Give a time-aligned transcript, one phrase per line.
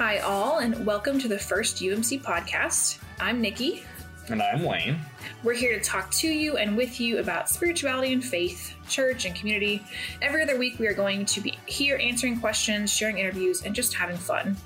[0.00, 3.00] Hi, all, and welcome to the first UMC podcast.
[3.20, 3.84] I'm Nikki.
[4.28, 4.98] And I'm Wayne.
[5.42, 9.34] We're here to talk to you and with you about spirituality and faith, church and
[9.34, 9.84] community.
[10.22, 13.92] Every other week, we are going to be here answering questions, sharing interviews, and just
[13.92, 14.56] having fun.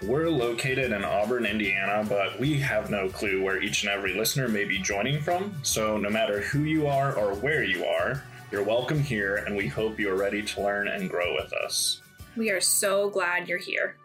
[0.00, 4.48] We're located in Auburn, Indiana, but we have no clue where each and every listener
[4.48, 5.54] may be joining from.
[5.62, 9.66] So, no matter who you are or where you are, you're welcome here, and we
[9.66, 12.00] hope you are ready to learn and grow with us.
[12.34, 13.96] We are so glad you're here.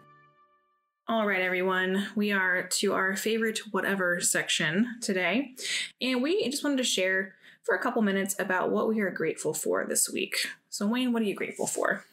[1.09, 5.55] All right, everyone, we are to our favorite whatever section today.
[5.99, 9.55] And we just wanted to share for a couple minutes about what we are grateful
[9.55, 10.35] for this week.
[10.69, 12.05] So, Wayne, what are you grateful for?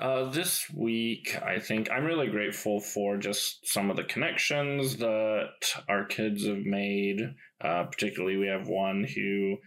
[0.00, 5.50] Uh, this week, I think I'm really grateful for just some of the connections that
[5.90, 7.34] our kids have made.
[7.60, 9.58] Uh, particularly, we have one who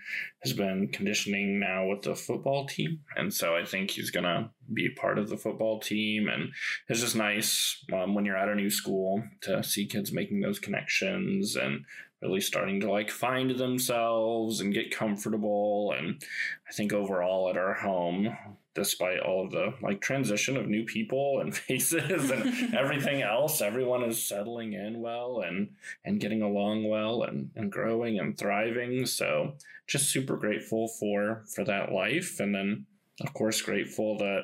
[0.41, 3.01] has been conditioning now with the football team.
[3.15, 6.27] And so I think he's going to be part of the football team.
[6.27, 6.49] And
[6.89, 10.57] it's just nice um, when you're at a new school to see kids making those
[10.57, 11.85] connections and
[12.23, 15.93] really starting to like find themselves and get comfortable.
[15.95, 16.23] And
[16.67, 18.35] I think overall at our home,
[18.75, 24.03] despite all of the like transition of new people and faces and everything else everyone
[24.03, 25.69] is settling in well and
[26.05, 29.53] and getting along well and and growing and thriving so
[29.87, 32.85] just super grateful for for that life and then
[33.21, 34.43] of course grateful that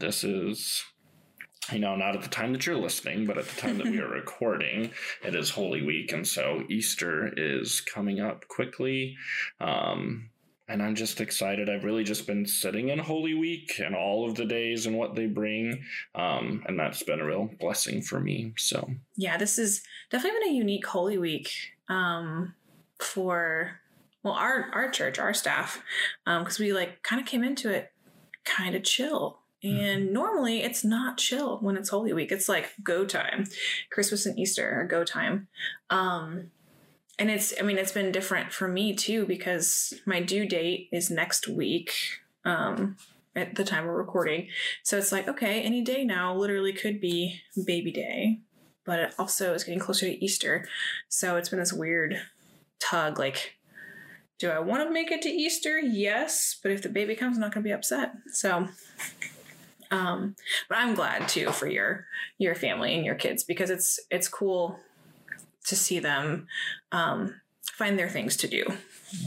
[0.00, 0.84] this is
[1.72, 3.98] you know, not at the time that you're listening, but at the time that we
[4.00, 4.90] are recording,
[5.22, 6.12] it is Holy Week.
[6.12, 9.16] And so Easter is coming up quickly.
[9.60, 10.30] Um,
[10.68, 11.70] and I'm just excited.
[11.70, 15.14] I've really just been sitting in Holy Week and all of the days and what
[15.14, 15.82] they bring,
[16.14, 18.52] um, and that's been a real blessing for me.
[18.56, 21.50] So yeah, this is definitely been a unique Holy Week
[21.88, 22.54] um,
[22.98, 23.80] for
[24.22, 25.82] well our our church, our staff,
[26.24, 27.92] because um, we like kind of came into it
[28.44, 29.40] kind of chill.
[29.60, 30.12] And mm-hmm.
[30.12, 32.30] normally it's not chill when it's Holy Week.
[32.30, 33.44] It's like go time.
[33.90, 35.48] Christmas and Easter are go time.
[35.90, 36.52] Um,
[37.18, 41.10] and it's i mean it's been different for me too because my due date is
[41.10, 41.92] next week
[42.44, 42.96] um
[43.38, 44.48] at the time we're recording.
[44.82, 48.40] So it's like okay any day now literally could be baby day
[48.84, 50.66] but it also is getting closer to easter.
[51.10, 52.20] So it's been this weird
[52.80, 53.54] tug like
[54.38, 55.78] do i want to make it to easter?
[55.78, 58.12] Yes but if the baby comes i'm not going to be upset.
[58.32, 58.68] So
[59.90, 60.36] um
[60.68, 62.06] but i'm glad too for your
[62.38, 64.78] your family and your kids because it's it's cool
[65.68, 66.46] to see them
[66.92, 67.40] um,
[67.72, 68.64] find their things to do,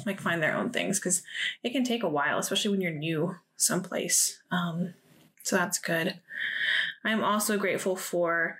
[0.06, 1.24] like find their own things, because
[1.63, 4.41] it can take a while, especially when you're new someplace.
[4.52, 4.94] Um,
[5.44, 6.19] so that's good.
[7.03, 8.59] I'm also grateful for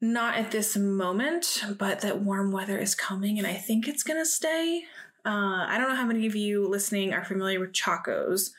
[0.00, 4.26] not at this moment, but that warm weather is coming, and I think it's gonna
[4.26, 4.84] stay.
[5.24, 8.50] Uh, I don't know how many of you listening are familiar with Chacos,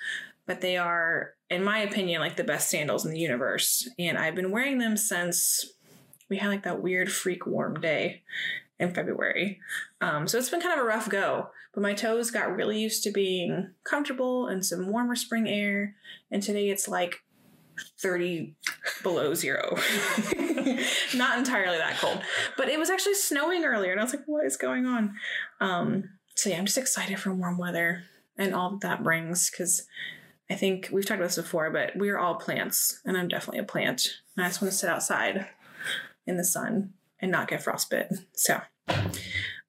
[0.48, 3.88] but they are, in my opinion, like the best sandals in the universe.
[4.00, 5.66] And I've been wearing them since
[6.30, 8.24] we had like that weird freak warm day
[8.80, 9.60] in February.
[10.02, 13.04] Um, so it's been kind of a rough go, but my toes got really used
[13.04, 15.96] to being comfortable in some warmer spring air.
[16.32, 17.24] And today it's like
[18.00, 18.56] 30
[19.04, 19.78] below zero.
[21.16, 22.22] Not entirely that cold,
[22.58, 23.92] but it was actually snowing earlier.
[23.92, 25.14] And I was like, what is going on?
[25.62, 28.04] Um, so yeah, I'm just excited for warm weather
[28.38, 29.88] and all that, that brings because
[30.50, 33.64] I think we've talked about this before, but we're all plants and I'm definitely a
[33.64, 34.08] plant.
[34.36, 35.48] And I just want to sit outside
[36.26, 38.08] in the sun and not get frostbite.
[38.34, 38.62] So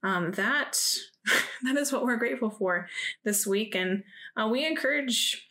[0.02, 0.78] um, that
[1.64, 2.88] that is what we're grateful for
[3.24, 4.04] this week, and
[4.36, 5.48] uh, we encourage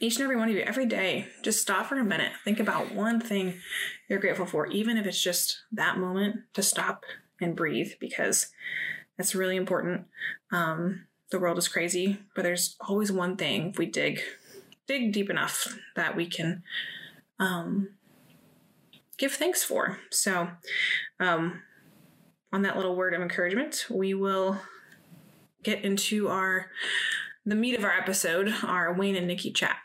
[0.00, 2.92] each and every one of you every day just stop for a minute, think about
[2.92, 3.54] one thing
[4.08, 7.04] you're grateful for, even if it's just that moment to stop
[7.40, 8.48] and breathe, because
[9.16, 10.06] that's really important.
[10.52, 14.20] Um, the world is crazy, but there's always one thing if we dig
[14.86, 16.62] dig deep enough that we can
[17.40, 17.95] um,
[19.18, 19.98] give thanks for.
[20.10, 20.48] So,
[21.20, 21.62] um,
[22.52, 24.60] on that little word of encouragement, we will
[25.62, 26.70] get into our
[27.44, 29.76] the meat of our episode, our Wayne and Nikki chat.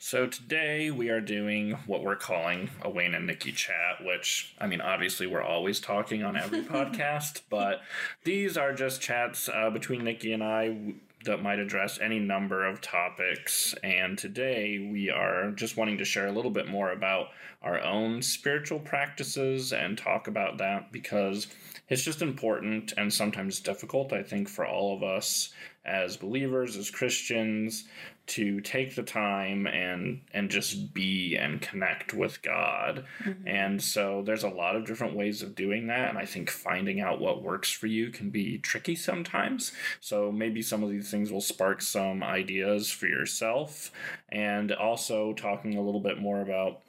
[0.00, 4.66] So today we are doing what we're calling a Wayne and Nikki chat, which I
[4.66, 7.82] mean, obviously we're always talking on every podcast, but
[8.24, 10.94] these are just chats uh, between Nikki and I
[11.28, 13.74] that might address any number of topics.
[13.84, 17.28] And today we are just wanting to share a little bit more about
[17.62, 21.46] our own spiritual practices and talk about that because
[21.88, 25.52] it's just important and sometimes difficult, I think, for all of us
[25.88, 27.84] as believers, as Christians,
[28.28, 33.06] to take the time and and just be and connect with God.
[33.24, 33.48] Mm-hmm.
[33.48, 37.00] And so there's a lot of different ways of doing that and I think finding
[37.00, 39.72] out what works for you can be tricky sometimes.
[40.00, 43.90] So maybe some of these things will spark some ideas for yourself
[44.28, 46.82] and also talking a little bit more about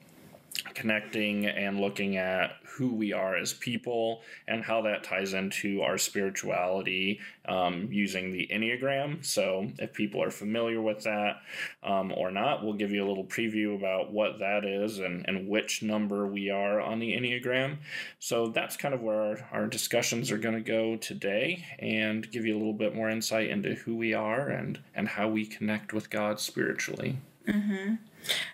[0.74, 5.98] connecting and looking at who we are as people and how that ties into our
[5.98, 9.24] spirituality um, using the Enneagram.
[9.24, 11.42] So, if people are familiar with that
[11.82, 15.48] um, or not, we'll give you a little preview about what that is and, and
[15.48, 17.76] which number we are on the Enneagram.
[18.18, 22.46] So, that's kind of where our, our discussions are going to go today and give
[22.46, 25.92] you a little bit more insight into who we are and, and how we connect
[25.92, 27.18] with God spiritually.
[27.46, 27.94] Mm-hmm.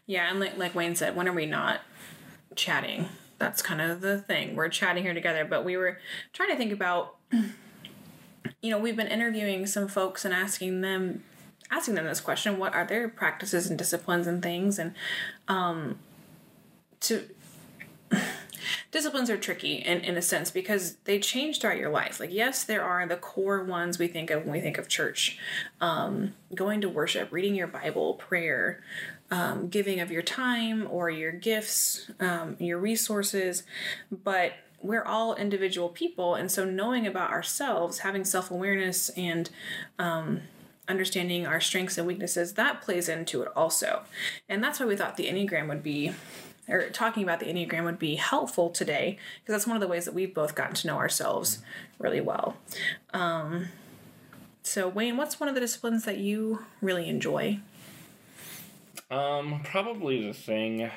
[0.07, 1.81] Yeah, and like, like Wayne said, when are we not
[2.57, 3.09] chatting.
[3.39, 4.57] That's kind of the thing.
[4.57, 5.99] We're chatting here together, but we were
[6.33, 7.17] trying to think about
[8.63, 11.23] you know, we've been interviewing some folks and asking them
[11.71, 14.95] asking them this question, what are their practices and disciplines and things and
[15.49, 15.99] um
[17.01, 17.29] to
[18.91, 22.19] disciplines are tricky in, in a sense because they change throughout your life.
[22.21, 25.39] Like, yes, there are the core ones we think of when we think of church
[25.81, 28.83] um, going to worship, reading your Bible, prayer,
[29.31, 33.65] um, giving of your time or your gifts, um, your resources,
[34.11, 34.53] but
[34.83, 36.35] we're all individual people.
[36.35, 39.51] And so, knowing about ourselves, having self awareness, and
[39.99, 40.43] um,
[40.89, 44.03] understanding our strengths and weaknesses, that plays into it also.
[44.49, 46.13] And that's why we thought the Enneagram would be
[46.69, 50.05] or talking about the Enneagram would be helpful today because that's one of the ways
[50.05, 51.63] that we've both gotten to know ourselves
[51.99, 52.57] really well.
[53.13, 53.69] Um,
[54.63, 57.61] so, Wayne, what's one of the disciplines that you really enjoy?
[59.11, 60.91] Um, probably the thing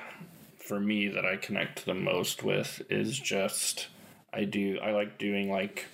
[0.58, 3.88] for me that I connect the most with is just
[4.34, 5.86] I do I like doing like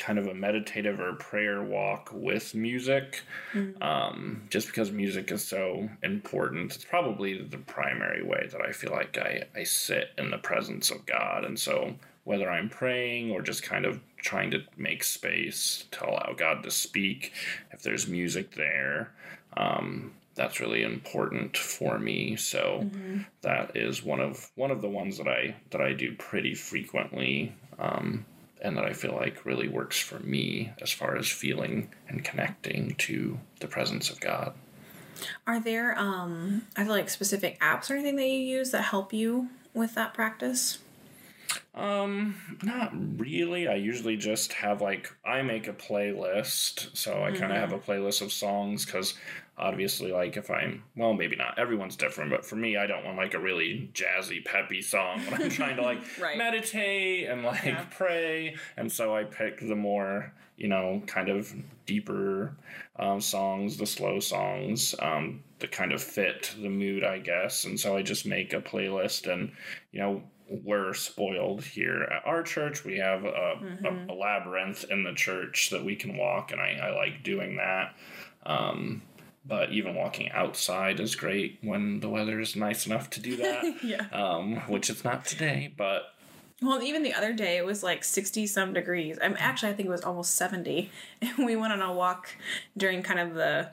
[0.00, 3.22] kind of a meditative or prayer walk with music
[3.52, 3.82] mm-hmm.
[3.82, 8.92] um, just because music is so important it's probably the primary way that i feel
[8.92, 11.94] like I, I sit in the presence of god and so
[12.24, 16.70] whether i'm praying or just kind of trying to make space to allow god to
[16.70, 17.34] speak
[17.70, 19.12] if there's music there
[19.54, 22.36] um, that's really important for me.
[22.36, 23.18] So mm-hmm.
[23.42, 27.54] that is one of one of the ones that I that I do pretty frequently,
[27.78, 28.24] um,
[28.62, 32.94] and that I feel like really works for me as far as feeling and connecting
[32.96, 34.54] to the presence of God.
[35.46, 39.12] Are there um, are there like specific apps or anything that you use that help
[39.12, 40.78] you with that practice?
[41.74, 43.68] Um, not really.
[43.68, 47.52] I usually just have like I make a playlist, so I kind of mm-hmm.
[47.52, 49.14] have a playlist of songs because
[49.60, 53.16] obviously like if i'm well maybe not everyone's different but for me i don't want
[53.16, 56.38] like a really jazzy peppy song when i'm trying to like right.
[56.38, 57.84] meditate and like yeah.
[57.90, 61.52] pray and so i pick the more you know kind of
[61.86, 62.56] deeper
[62.98, 67.78] um, songs the slow songs um, that kind of fit the mood i guess and
[67.78, 69.52] so i just make a playlist and
[69.92, 70.22] you know
[70.64, 72.84] we're spoiled here at our church.
[72.84, 74.10] We have a, mm-hmm.
[74.10, 77.56] a, a, labyrinth in the church that we can walk, and I, I like doing
[77.56, 77.94] that.
[78.44, 79.02] Um,
[79.44, 83.64] but even walking outside is great when the weather is nice enough to do that.
[83.84, 84.06] yeah.
[84.12, 86.14] Um, which it's not today, but
[86.62, 89.18] well, even the other day it was like 60 some degrees.
[89.22, 90.90] I'm actually I think it was almost 70.
[91.22, 92.30] And we went on a walk
[92.76, 93.70] during kind of the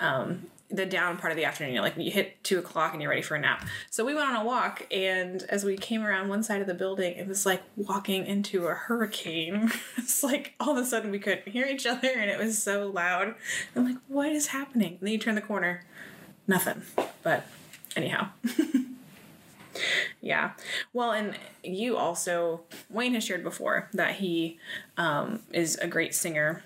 [0.00, 1.74] um, the down part of the afternoon.
[1.74, 3.66] You know, like you hit two o'clock and you're ready for a nap.
[3.90, 6.74] So we went on a walk, and as we came around one side of the
[6.74, 9.70] building, it was like walking into a hurricane.
[9.96, 12.88] it's like all of a sudden we couldn't hear each other, and it was so
[12.88, 13.34] loud.
[13.74, 14.92] I'm like, what is happening?
[14.92, 15.84] And then you turn the corner,
[16.46, 16.82] nothing.
[17.22, 17.46] But
[17.96, 18.28] anyhow.
[20.20, 20.52] yeah.
[20.92, 24.58] Well, and you also, Wayne has shared before that he
[24.96, 26.62] um, is a great singer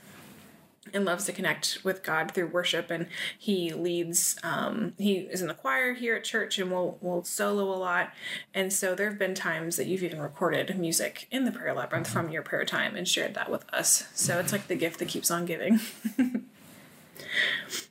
[0.92, 2.90] and loves to connect with God through worship.
[2.90, 3.06] And
[3.38, 7.64] he leads, um, he is in the choir here at church and will will solo
[7.74, 8.12] a lot.
[8.54, 12.08] And so there have been times that you've even recorded music in the prayer labyrinth
[12.08, 14.08] from your prayer time and shared that with us.
[14.14, 15.80] So it's like the gift that keeps on giving.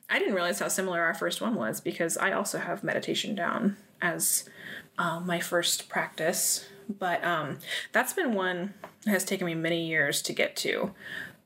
[0.10, 3.78] I didn't realize how similar our first one was because I also have meditation down
[4.02, 4.50] as
[4.98, 6.66] uh, my first practice.
[6.88, 7.60] But um,
[7.92, 8.74] that's been one
[9.06, 10.94] that has taken me many years to get to.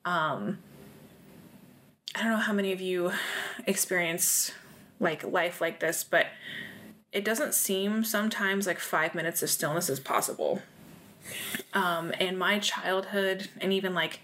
[0.06, 0.60] Um,
[2.16, 3.12] I don't know how many of you
[3.66, 4.52] experience
[5.00, 6.28] like life like this, but
[7.12, 10.62] it doesn't seem sometimes like five minutes of stillness is possible.
[11.74, 14.20] Um, and my childhood and even like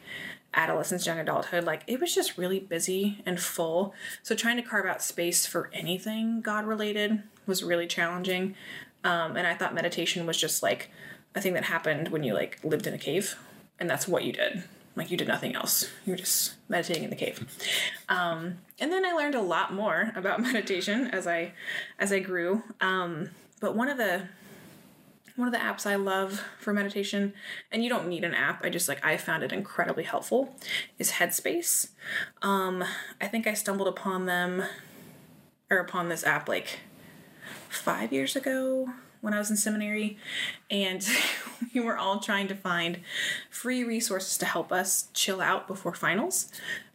[0.54, 3.94] adolescence, young adulthood, like it was just really busy and full.
[4.22, 8.56] So trying to carve out space for anything God related was really challenging.
[9.04, 10.92] Um, and I thought meditation was just like
[11.34, 13.36] a thing that happened when you like lived in a cave
[13.80, 14.64] and that's what you did
[14.96, 15.90] like you did nothing else.
[16.06, 17.46] You were just meditating in the cave.
[18.10, 21.54] Um, and then I learned a lot more about meditation as I
[21.98, 22.64] as I grew.
[22.82, 23.30] Um,
[23.60, 24.24] but one of the
[25.36, 27.34] one of the apps I love for meditation,
[27.72, 30.54] and you don't need an app, I just like I found it incredibly helpful,
[30.98, 31.92] is Headspace.
[32.42, 32.84] Um,
[33.22, 34.64] I think I stumbled upon them
[35.70, 36.80] or upon this app like
[37.70, 38.90] five years ago,
[39.22, 40.18] when I was in seminary,
[40.70, 41.06] and
[41.74, 43.00] we were all trying to find
[43.50, 46.52] free resources to help us chill out before finals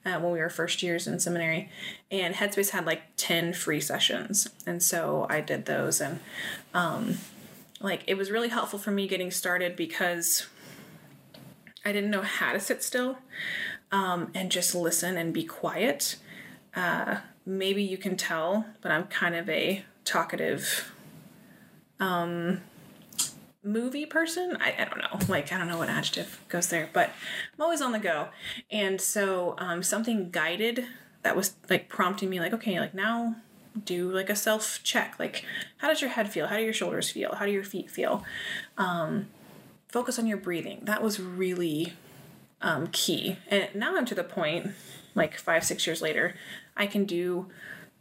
[0.07, 1.71] uh, when we were first years in seminary.
[2.11, 4.49] And Headspace had like 10 free sessions.
[4.67, 6.01] And so I did those.
[6.01, 6.21] And
[6.73, 7.19] um,
[7.81, 10.47] like it was really helpful for me getting started because
[11.85, 13.19] I didn't know how to sit still
[13.93, 16.17] um, and just listen and be quiet.
[16.75, 20.94] Uh, maybe you can tell, but I'm kind of a talkative
[22.01, 22.61] um,
[23.63, 24.57] movie person.
[24.61, 25.27] I, I don't know.
[25.29, 27.11] Like, I don't know what adjective goes there, but
[27.55, 28.29] I'm always on the go.
[28.71, 30.85] And so um, something guided
[31.23, 33.37] that was like prompting me, like, okay, like now
[33.85, 35.17] do like a self check.
[35.19, 35.45] Like,
[35.79, 36.47] how does your head feel?
[36.47, 37.35] How do your shoulders feel?
[37.35, 38.25] How do your feet feel?
[38.79, 39.27] Um,
[39.89, 40.81] focus on your breathing.
[40.83, 41.95] That was really
[42.61, 43.39] um, key.
[43.49, 44.73] And now I'm to the point,
[45.15, 46.35] like five, six years later,
[46.77, 47.47] I can do,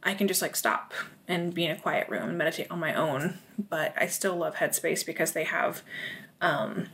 [0.04, 0.92] I can just like stop
[1.26, 3.38] and be in a quiet room and meditate on my own.
[3.58, 5.82] But I still love Headspace because they have
[6.40, 6.88] um,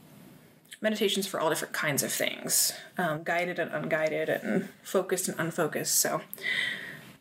[0.80, 5.96] meditations for all different kinds of things um, guided and unguided, and focused and unfocused.
[5.96, 6.20] So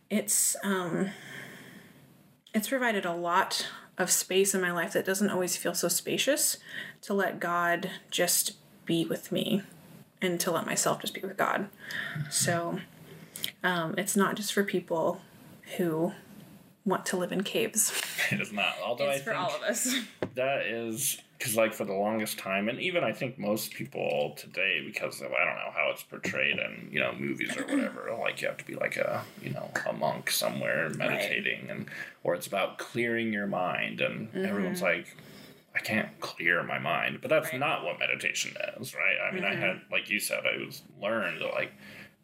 [0.10, 1.10] it's, um,
[2.54, 3.68] it's provided a lot
[3.98, 6.58] of space in my life that doesn't always feel so spacious
[7.02, 8.54] to let God just
[8.86, 9.64] be with me
[10.22, 11.70] and to let myself just be with God.
[12.30, 12.80] So
[13.64, 15.22] um, it's not just for people
[15.78, 16.14] who
[16.86, 17.92] want to live in caves.
[18.32, 18.76] It is not.
[18.86, 19.96] Although it's I for think all of us.
[20.36, 24.84] that is because, like, for the longest time, and even I think most people today,
[24.86, 28.40] because of I don't know how it's portrayed in you know movies or whatever, like
[28.42, 31.88] you have to be like a you know a monk somewhere meditating, and
[32.24, 35.18] or it's about clearing your mind, and everyone's like.
[35.76, 37.62] I can't clear my mind, but that's Mm-hmm.
[37.62, 37.70] Right.
[37.70, 39.16] not what meditation is, right?
[39.26, 41.72] I mean, I had, like you said, I was learned that like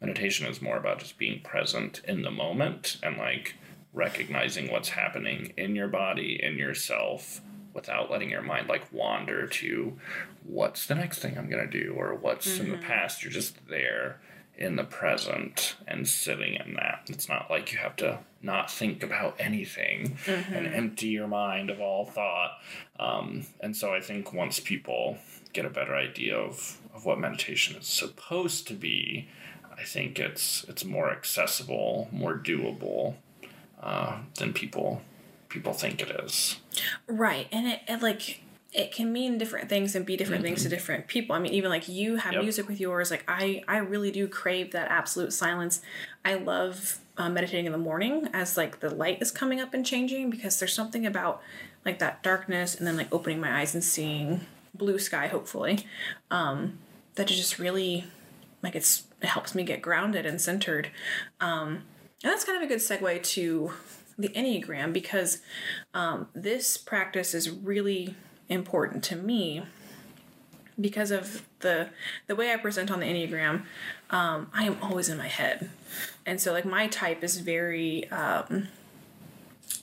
[0.00, 3.54] meditation is more about just being present in the moment and like
[3.92, 7.40] recognizing what's happening in your body, in yourself,
[7.72, 9.98] without letting your mind like wander to
[10.44, 13.22] what's the next thing I'm gonna do or what's in the past.
[13.22, 14.20] You're just there
[14.56, 17.02] in the present and sitting in that.
[17.08, 21.80] It's not like you have to not think about anything and empty your mind of
[21.80, 22.52] all thought.
[22.98, 25.18] Um, and so I think once people
[25.52, 29.28] get a better idea of, of what meditation is supposed to be,
[29.78, 33.14] I think it's it's more accessible, more doable
[33.82, 35.02] uh, than people
[35.48, 36.60] people think it is.
[37.06, 37.48] Right.
[37.52, 38.42] And it, it like
[38.72, 41.34] it can mean different things and be different things to different people.
[41.34, 42.42] I mean, even like you have Yep.
[42.42, 43.10] music with yours.
[43.10, 45.80] Like I, I really do crave that absolute silence.
[46.26, 49.86] I love uh, meditating in the morning as like the light is coming up and
[49.86, 51.40] changing because there's something about
[51.86, 54.42] like that darkness and then like opening my eyes and seeing
[54.74, 55.86] blue sky, hopefully,
[56.30, 56.78] um,
[57.14, 58.04] that just really
[58.66, 60.90] like it's it helps me get grounded and centered.
[61.40, 61.84] Um,
[62.22, 63.72] and that's kind of a good segue to
[64.18, 65.38] the Enneagram because
[65.94, 68.14] um, this practice is really
[68.48, 69.62] important to me
[70.80, 71.90] because of the
[72.26, 73.62] the way I present on the Enneagram.
[74.10, 75.70] Um, I am always in my head,
[76.26, 78.66] and so like my type is very um,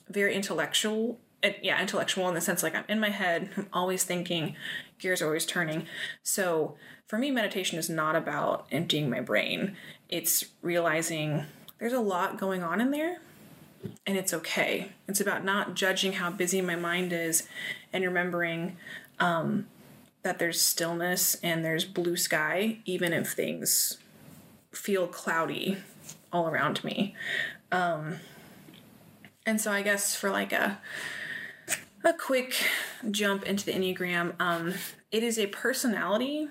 [0.10, 1.20] very intellectual.
[1.44, 3.50] uh, Yeah, intellectual in the sense like I'm in my head.
[3.56, 4.56] I'm always thinking.
[5.00, 5.86] Gears are always turning.
[6.22, 6.76] So
[7.08, 9.76] for me, meditation is not about emptying my brain.
[10.10, 11.46] It's realizing
[11.80, 13.20] there's a lot going on in there
[14.06, 14.90] and it's okay.
[15.08, 17.48] It's about not judging how busy my mind is
[17.92, 18.78] and remembering
[19.20, 19.68] um,
[20.24, 23.98] that there's stillness and there's blue sky, even if things
[24.72, 25.78] feel cloudy
[26.32, 27.16] all around me.
[27.72, 28.18] Um,
[29.46, 30.80] and so I guess for like a
[32.06, 32.54] a quick
[33.12, 34.74] jump into the Enneagram, um,
[35.12, 36.50] it is a personality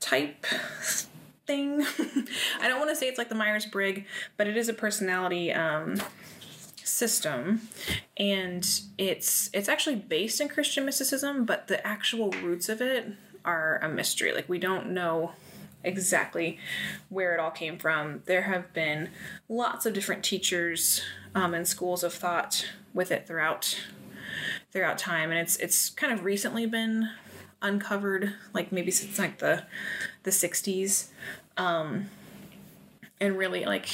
[0.00, 0.44] type
[1.46, 1.84] thing.
[2.60, 4.02] I don't want to say it's like the Myers Briggs,
[4.36, 6.00] but it is a personality um,
[6.82, 7.68] system,
[8.16, 13.12] and it's it's actually based in Christian mysticism, but the actual roots of it
[13.44, 14.32] are a mystery.
[14.32, 15.32] Like we don't know
[15.82, 16.58] exactly
[17.08, 18.22] where it all came from.
[18.26, 19.10] There have been
[19.48, 21.02] lots of different teachers
[21.34, 23.78] um, and schools of thought with it throughout
[24.72, 27.10] throughout time, and it's it's kind of recently been
[27.62, 29.64] uncovered, like maybe since like the
[30.22, 31.08] the '60s,
[31.56, 32.08] um,
[33.20, 33.88] and really like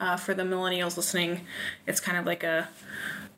[0.00, 1.42] uh, for the millennials listening,
[1.86, 2.68] it's kind of like a,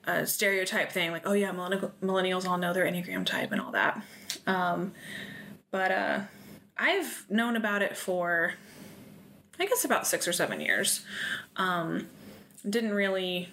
[0.06, 3.72] a stereotype thing, like oh yeah, millenni- millennials all know their enneagram type and all
[3.72, 4.02] that.
[4.46, 4.92] Um,
[5.70, 6.20] but uh,
[6.76, 8.54] I've known about it for
[9.58, 11.04] I guess about six or seven years.
[11.56, 12.08] Um,
[12.68, 13.50] didn't really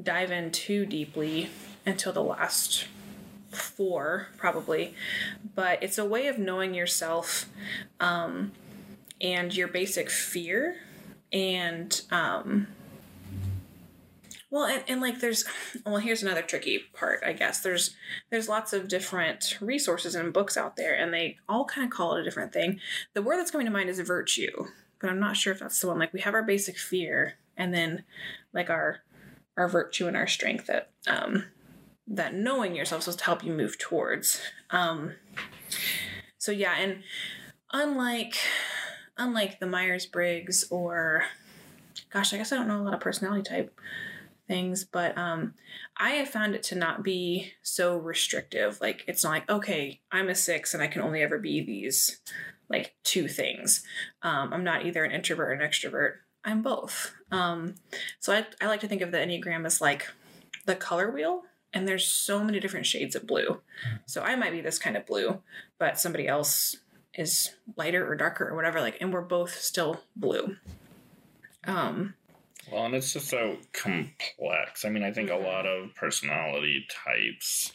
[0.00, 1.50] dive in too deeply
[1.84, 2.86] until the last
[3.54, 4.94] four, probably.
[5.54, 7.48] But it's a way of knowing yourself
[8.00, 8.52] um,
[9.20, 10.76] and your basic fear
[11.32, 12.66] and um,
[14.50, 15.44] Well, and, and like there's
[15.86, 17.60] well, here's another tricky part, I guess.
[17.60, 17.96] There's
[18.30, 22.14] there's lots of different resources and books out there, and they all kind of call
[22.16, 22.78] it a different thing.
[23.14, 24.66] The word that's coming to mind is virtue,
[25.00, 25.98] but I'm not sure if that's the one.
[25.98, 28.04] Like we have our basic fear, and then
[28.52, 28.98] like our
[29.56, 31.44] our virtue and our strength that um
[32.12, 34.40] that knowing yourself is to help you move towards.
[34.70, 35.14] Um
[36.38, 37.02] so yeah, and
[37.72, 38.36] unlike
[39.16, 41.24] unlike the Myers Briggs or
[42.12, 43.78] gosh, I guess I don't know a lot of personality type
[44.48, 45.54] things, but um,
[45.96, 48.80] I have found it to not be so restrictive.
[48.80, 52.20] Like it's not like okay, I'm a six and I can only ever be these
[52.68, 53.84] like two things.
[54.22, 56.16] Um, I'm not either an introvert or an extrovert.
[56.44, 57.14] I'm both.
[57.30, 57.76] Um,
[58.18, 60.08] so I, I like to think of the Enneagram as like
[60.66, 63.60] the color wheel, and there's so many different shades of blue.
[64.06, 65.40] So I might be this kind of blue,
[65.78, 66.76] but somebody else
[67.14, 68.80] is lighter or darker or whatever.
[68.80, 70.56] Like, and we're both still blue.
[71.64, 72.14] Um,
[72.70, 74.84] well, and it's just so complex.
[74.84, 77.72] I mean, I think a lot of personality types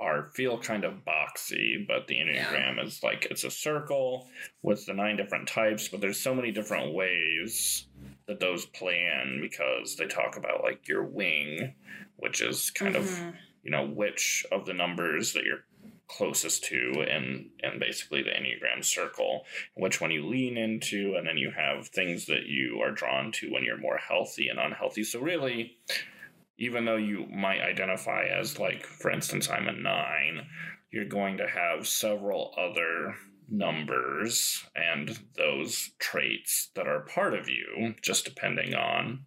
[0.00, 2.82] are feel kind of boxy, but the Enneagram yeah.
[2.82, 4.26] is like it's a circle
[4.62, 7.86] with the nine different types, but there's so many different ways
[8.26, 11.74] that those play in because they talk about like your wing,
[12.16, 13.28] which is kind mm-hmm.
[13.28, 15.64] of you know which of the numbers that you're
[16.08, 19.44] closest to and and basically the enneagram circle
[19.74, 23.50] which one you lean into and then you have things that you are drawn to
[23.50, 25.76] when you're more healthy and unhealthy so really
[26.58, 30.46] even though you might identify as like for instance i'm a 9
[30.92, 33.16] you're going to have several other
[33.48, 39.24] numbers and those traits that are part of you just depending on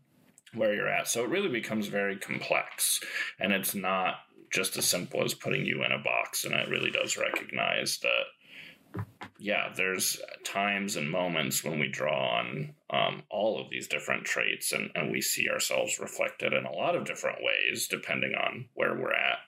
[0.53, 2.99] where you're at so it really becomes very complex
[3.39, 4.15] and it's not
[4.51, 6.45] just as simple as putting you in a box.
[6.45, 9.03] And it really does recognize that,
[9.37, 14.71] yeah, there's times and moments when we draw on um, all of these different traits
[14.71, 18.95] and, and we see ourselves reflected in a lot of different ways depending on where
[18.95, 19.39] we're at.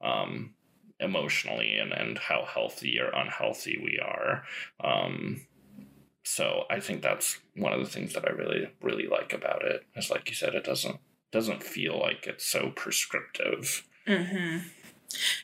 [0.00, 0.54] Um,
[1.00, 4.44] emotionally and, and how healthy or unhealthy we are.
[4.82, 5.44] Um,
[6.24, 9.84] so I think that's one of the things that I really really like about it.
[9.94, 10.98] Is like you said, it doesn't
[11.30, 13.86] doesn't feel like it's so prescriptive.
[14.08, 14.68] Mm-hmm.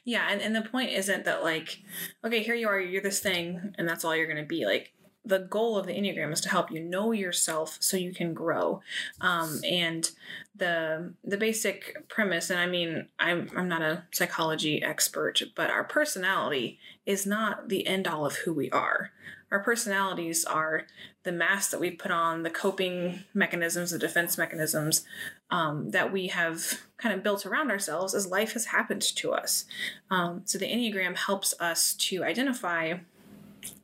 [0.05, 1.79] Yeah, and, and the point isn't that like,
[2.25, 4.65] okay, here you are, you're this thing, and that's all you're gonna be.
[4.65, 4.93] Like
[5.25, 8.81] the goal of the Enneagram is to help you know yourself so you can grow.
[9.21, 10.11] Um, and
[10.57, 15.85] the the basic premise, and I mean, I'm I'm not a psychology expert, but our
[15.85, 19.11] personality is not the end all of who we are.
[19.51, 20.87] Our personalities are
[21.25, 25.05] the mask that we put on, the coping mechanisms, the defense mechanisms
[25.51, 29.65] um, that we have kind of built around ourselves as life has happened to us.
[30.11, 32.95] Um, so the Enneagram helps us to identify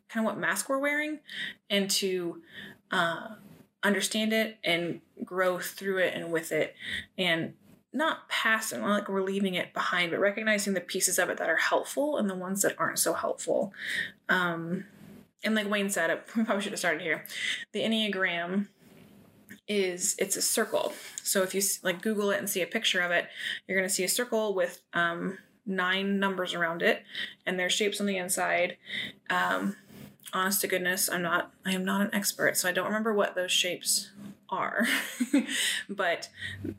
[0.08, 1.18] kind of what mask we're wearing
[1.68, 2.42] and to
[2.90, 3.28] uh,
[3.82, 6.74] understand it and grow through it and with it
[7.18, 7.54] and
[7.92, 11.38] not pass it, not like we're leaving it behind, but recognizing the pieces of it
[11.38, 13.72] that are helpful and the ones that aren't so helpful.
[14.28, 14.84] Um,
[15.46, 17.24] and like Wayne said, we probably should have started here.
[17.72, 18.66] The Enneagram
[19.68, 20.92] is it's a circle.
[21.22, 23.28] So if you like Google it and see a picture of it,
[23.66, 27.02] you're going to see a circle with um, nine numbers around it,
[27.46, 28.76] and there's shapes on the inside.
[29.30, 29.76] Um,
[30.32, 33.34] honest to goodness, I'm not I am not an expert, so I don't remember what
[33.34, 34.10] those shapes
[34.50, 34.86] are,
[35.88, 36.28] but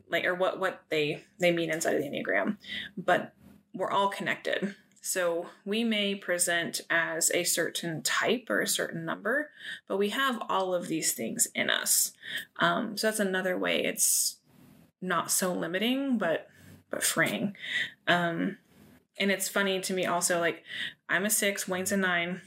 [0.08, 2.56] like or what what they they mean inside of the enneagram.
[2.96, 3.34] But
[3.74, 4.74] we're all connected.
[5.08, 9.48] So we may present as a certain type or a certain number,
[9.86, 12.12] but we have all of these things in us.
[12.58, 14.36] Um, so that's another way it's
[15.00, 16.50] not so limiting, but
[16.90, 17.56] but freeing.
[18.06, 18.58] Um,
[19.18, 20.62] and it's funny to me also, like
[21.08, 22.42] I'm a six, Wayne's a nine.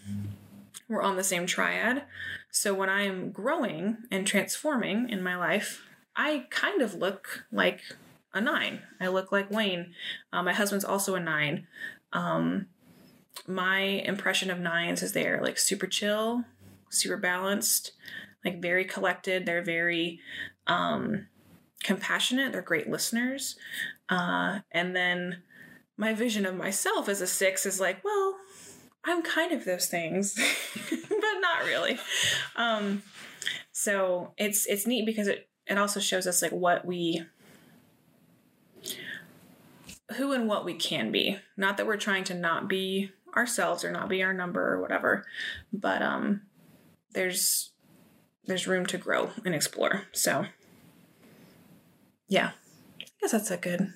[0.87, 2.03] We're on the same triad.
[2.51, 5.81] So when I am growing and transforming in my life,
[6.15, 7.81] I kind of look like
[8.35, 8.83] a nine.
[8.99, 9.95] I look like Wayne.
[10.31, 11.65] Uh, my husband's also a nine.
[12.13, 12.67] Um,
[13.47, 16.43] my impression of nines is they're like super chill,
[16.89, 17.93] super balanced,
[18.43, 19.45] like very collected.
[19.45, 20.19] They're very
[20.67, 21.27] um,
[21.83, 22.51] compassionate.
[22.51, 23.55] They're great listeners.
[24.09, 25.43] Uh, and then
[25.97, 28.35] my vision of myself as a six is like, well,
[29.03, 30.35] I'm kind of those things,
[30.89, 31.99] but not really.
[32.55, 33.03] Um,
[33.71, 37.23] so it's it's neat because it it also shows us like what we
[40.15, 41.37] who and what we can be.
[41.57, 45.25] Not that we're trying to not be ourselves or not be our number or whatever,
[45.71, 46.41] but um
[47.13, 47.71] there's
[48.45, 50.03] there's room to grow and explore.
[50.11, 50.45] So
[52.27, 52.51] yeah.
[52.99, 53.93] I guess that's a good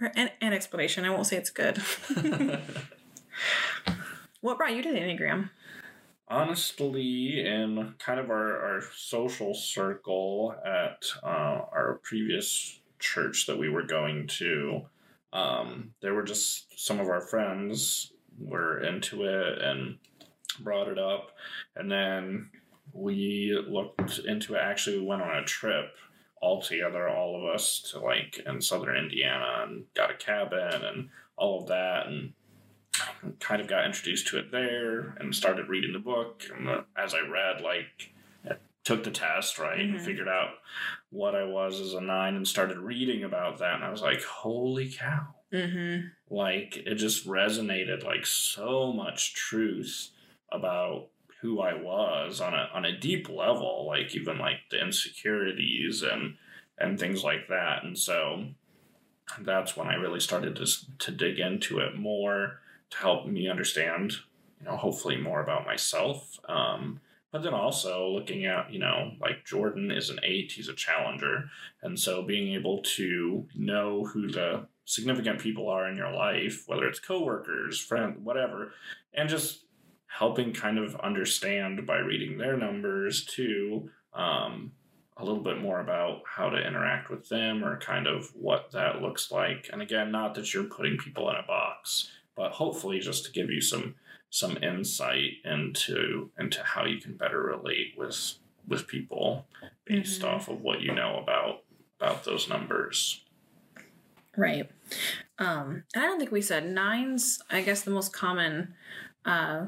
[0.00, 1.04] or an, an explanation.
[1.04, 1.78] I won't say it's good.
[4.40, 5.50] what brought you to the Enneagram?
[6.30, 13.68] honestly in kind of our, our social circle at uh, our previous church that we
[13.68, 14.82] were going to,
[15.32, 19.98] um, there were just some of our friends were into it and
[20.60, 21.32] brought it up,
[21.76, 22.50] and then
[22.92, 24.60] we looked into it.
[24.60, 25.94] Actually, we went on a trip
[26.42, 31.08] all together, all of us, to like in southern Indiana and got a cabin and
[31.36, 32.32] all of that, and
[33.38, 36.42] kind of got introduced to it there and started reading the book.
[36.54, 38.12] And as I read, like,
[38.84, 39.96] took the test, right, Mhm.
[39.96, 40.54] and figured out
[41.10, 43.74] what I was as a nine and started reading about that.
[43.74, 45.34] And I was like, holy cow.
[45.52, 46.08] Mm-hmm.
[46.34, 50.10] Like, it just resonated like so much truth
[50.50, 51.08] about
[51.40, 56.36] who I was on a on a deep level, like even like the insecurities and
[56.78, 57.82] and things like that.
[57.84, 58.48] And so
[59.40, 60.66] that's when I really started to
[60.98, 64.12] to dig into it more to help me understand,
[64.58, 66.38] you know, hopefully more about myself.
[66.48, 67.00] Um,
[67.32, 71.44] but then also looking at, you know, like Jordan is an eight, he's a challenger.
[71.82, 76.86] And so being able to know who the significant people are in your life, whether
[76.86, 78.72] it's coworkers, friend, whatever,
[79.14, 79.64] and just
[80.06, 84.72] helping kind of understand by reading their numbers too, um,
[85.16, 89.02] a little bit more about how to interact with them or kind of what that
[89.02, 89.68] looks like.
[89.72, 93.50] And again, not that you're putting people in a box, but hopefully just to give
[93.50, 93.94] you some
[94.30, 98.34] some insight into into how you can better relate with
[98.66, 99.46] with people
[99.84, 100.28] based Mhm.
[100.28, 101.64] off of what you know about
[101.98, 103.22] about those numbers.
[104.36, 104.70] Right.
[105.38, 107.42] Um, I don't think we said nines.
[107.50, 108.74] I guess the most common
[109.26, 109.66] uh,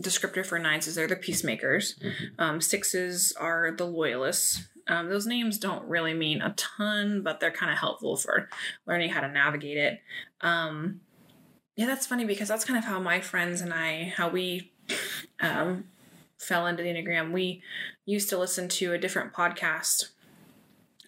[0.00, 1.96] descriptor for nines is they're the peacemakers.
[1.98, 2.30] Mhm.
[2.38, 4.68] Um, sixes are the loyalists.
[4.86, 8.48] Um, those names don't really mean a ton, but they're kind of helpful for
[8.86, 10.02] learning how to navigate it.
[10.42, 11.00] Um,
[11.76, 14.72] yeah, that's funny because that's kind of how my friends and I, how we
[15.40, 15.84] um,
[16.38, 17.32] fell into the Enneagram.
[17.32, 17.62] We
[18.06, 20.10] used to listen to a different podcast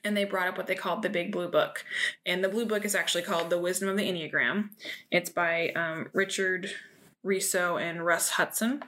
[0.06, 1.84] and they brought up what they called the Big Blue Book.
[2.24, 4.70] And the Blue Book is actually called The Wisdom of the Enneagram.
[5.10, 6.70] It's by um, Richard
[7.24, 8.82] Riso and Russ Hudson.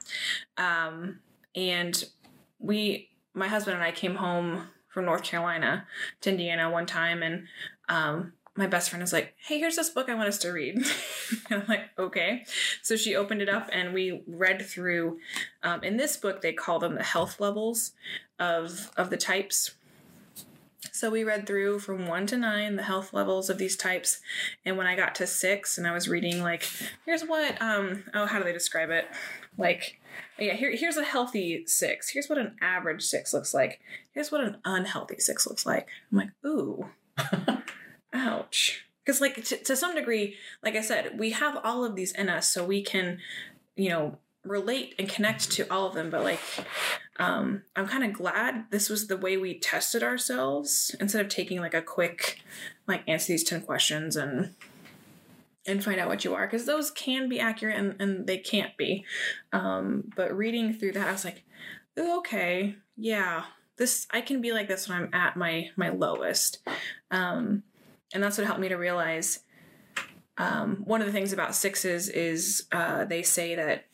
[0.57, 1.19] Um,
[1.57, 2.05] and
[2.61, 5.87] we, my husband and I came home from North Carolina
[6.21, 7.47] to Indiana one time, and
[7.89, 10.77] um, my best friend is like, Hey, here's this book I want us to read.
[10.77, 10.85] and
[11.63, 12.45] I'm like, Okay.
[12.83, 15.19] So she opened it up and we read through.
[15.63, 17.93] Um, in this book, they call them the health levels
[18.39, 19.73] of, of the types.
[20.93, 24.21] So we read through from one to nine the health levels of these types,
[24.65, 26.69] and when I got to six, and I was reading like,
[27.05, 29.07] here's what um oh how do they describe it?
[29.57, 30.01] Like,
[30.39, 32.11] yeah, here here's a healthy six.
[32.11, 33.81] Here's what an average six looks like.
[34.13, 35.89] Here's what an unhealthy six looks like.
[36.11, 36.87] I'm like, ooh,
[38.19, 38.85] ouch.
[39.05, 42.29] Because like to, to some degree, like I said, we have all of these in
[42.29, 43.19] us, so we can,
[43.77, 46.11] you know, relate and connect to all of them.
[46.11, 46.41] But like,
[47.19, 51.61] um, I'm kind of glad this was the way we tested ourselves instead of taking
[51.61, 52.43] like a quick,
[52.87, 54.55] like answer these ten questions and
[55.67, 58.77] and find out what you are because those can be accurate and, and they can't
[58.77, 59.05] be.
[59.53, 61.45] Um, but reading through that, I was like,
[61.99, 63.45] okay, yeah,
[63.77, 66.59] this I can be like this when I'm at my my lowest.
[67.11, 67.63] Um,
[68.13, 69.41] and that's what helped me to realize.
[70.37, 73.87] Um, one of the things about sixes is uh, they say that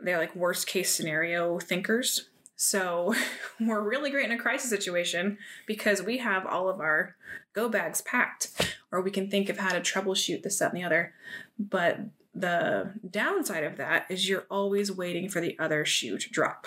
[0.00, 2.28] they're like worst case scenario thinkers.
[2.56, 3.14] So
[3.60, 7.16] we're really great in a crisis situation because we have all of our
[7.54, 10.84] go bags packed, or we can think of how to troubleshoot this, that, and the
[10.84, 11.14] other.
[11.58, 12.00] But
[12.34, 16.66] the downside of that is you're always waiting for the other shoe to drop.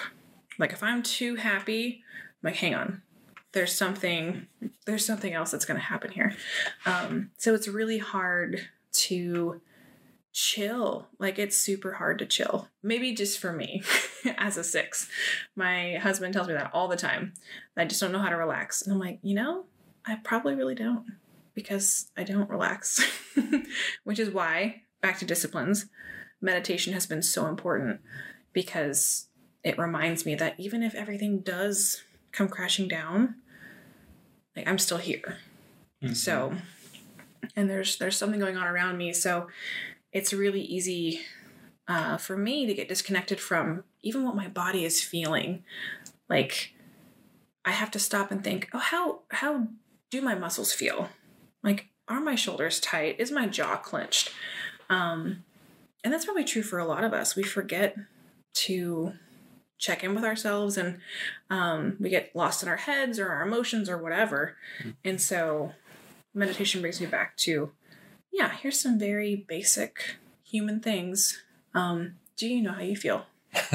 [0.57, 2.03] Like if I'm too happy,
[2.41, 3.03] I'm like, hang on,
[3.51, 4.47] there's something,
[4.85, 6.35] there's something else that's going to happen here.
[6.85, 9.61] Um, so it's really hard to
[10.31, 11.07] chill.
[11.19, 12.69] Like it's super hard to chill.
[12.83, 13.83] Maybe just for me
[14.37, 15.09] as a six.
[15.55, 17.33] My husband tells me that all the time.
[17.75, 18.81] I just don't know how to relax.
[18.81, 19.65] And I'm like, you know,
[20.05, 21.05] I probably really don't
[21.53, 23.03] because I don't relax.
[24.03, 25.87] Which is why, back to disciplines,
[26.41, 28.01] meditation has been so important
[28.53, 29.27] because
[29.63, 33.35] it reminds me that even if everything does come crashing down,
[34.55, 35.37] like I'm still here.
[36.13, 36.53] So,
[37.55, 39.11] and there's there's something going on around me.
[39.13, 39.47] So,
[40.13, 41.21] it's really easy
[41.87, 45.63] uh, for me to get disconnected from even what my body is feeling.
[46.29, 46.73] Like,
[47.65, 49.67] I have to stop and think, oh, how how
[50.09, 51.09] do my muscles feel?
[51.63, 53.19] Like, are my shoulders tight?
[53.19, 54.31] Is my jaw clenched?
[54.89, 55.43] Um,
[56.03, 57.35] and that's probably true for a lot of us.
[57.35, 57.95] We forget
[58.53, 59.13] to
[59.79, 60.99] check in with ourselves and
[61.49, 64.55] um, we get lost in our heads or our emotions or whatever.
[65.03, 65.71] And so
[66.33, 67.71] meditation brings me back to
[68.31, 71.41] yeah, here's some very basic human things.
[71.73, 73.25] Um, do you know how you feel?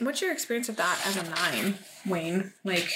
[0.00, 2.52] What's your experience of that as a nine, Wayne?
[2.64, 2.88] Like,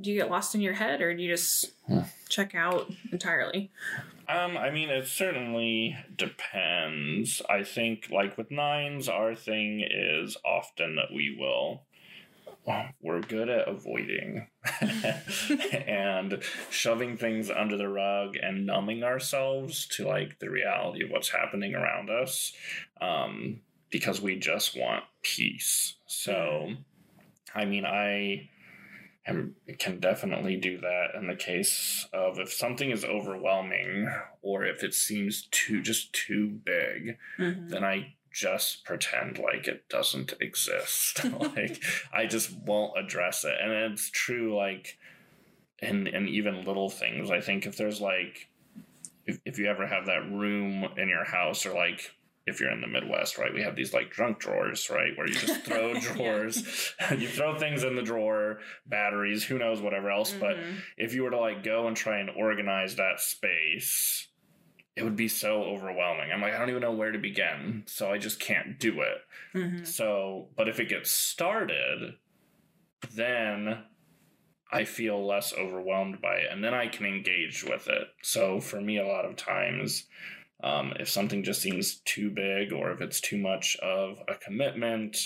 [0.00, 2.00] do you get lost in your head or do you just Hmm.
[2.28, 3.70] check out entirely?
[4.28, 7.40] Um, I mean, it certainly depends.
[7.48, 11.84] I think, like with nines, our thing is often that we will.
[12.66, 14.48] well, We're good at avoiding
[15.86, 21.30] and shoving things under the rug and numbing ourselves to like the reality of what's
[21.30, 22.52] happening around us
[23.00, 23.60] um,
[23.90, 25.96] because we just want peace.
[26.06, 26.72] So,
[27.54, 28.50] I mean, I
[29.28, 34.08] am, can definitely do that in the case of if something is overwhelming
[34.42, 37.68] or if it seems too just too big, Mhm.
[37.68, 41.24] then I just pretend like it doesn't exist.
[41.56, 43.54] like I just won't address it.
[43.60, 44.98] And it's true like
[45.80, 47.30] and in even little things.
[47.30, 48.48] I think if there's like
[49.26, 52.12] if, if you ever have that room in your house or like
[52.48, 55.34] if you're in the Midwest, right, we have these like drunk drawers, right, where you
[55.34, 60.32] just throw drawers, you throw things in the drawer, batteries, who knows, whatever else.
[60.32, 60.76] But Mhm.
[60.96, 64.28] if you were to like go and try and organize that space,
[64.96, 66.32] it would be so overwhelming.
[66.32, 67.84] I'm like, I don't even know where to begin.
[67.86, 69.18] So I just can't do it.
[69.54, 69.86] Mhm.
[69.86, 72.14] So, but if it gets started,
[73.14, 73.84] then
[74.70, 78.08] I feel less overwhelmed by it and then I can engage with it.
[78.22, 80.06] So for me, a lot of times,
[80.62, 85.16] um, if something just seems too big or if it's too much of a commitment,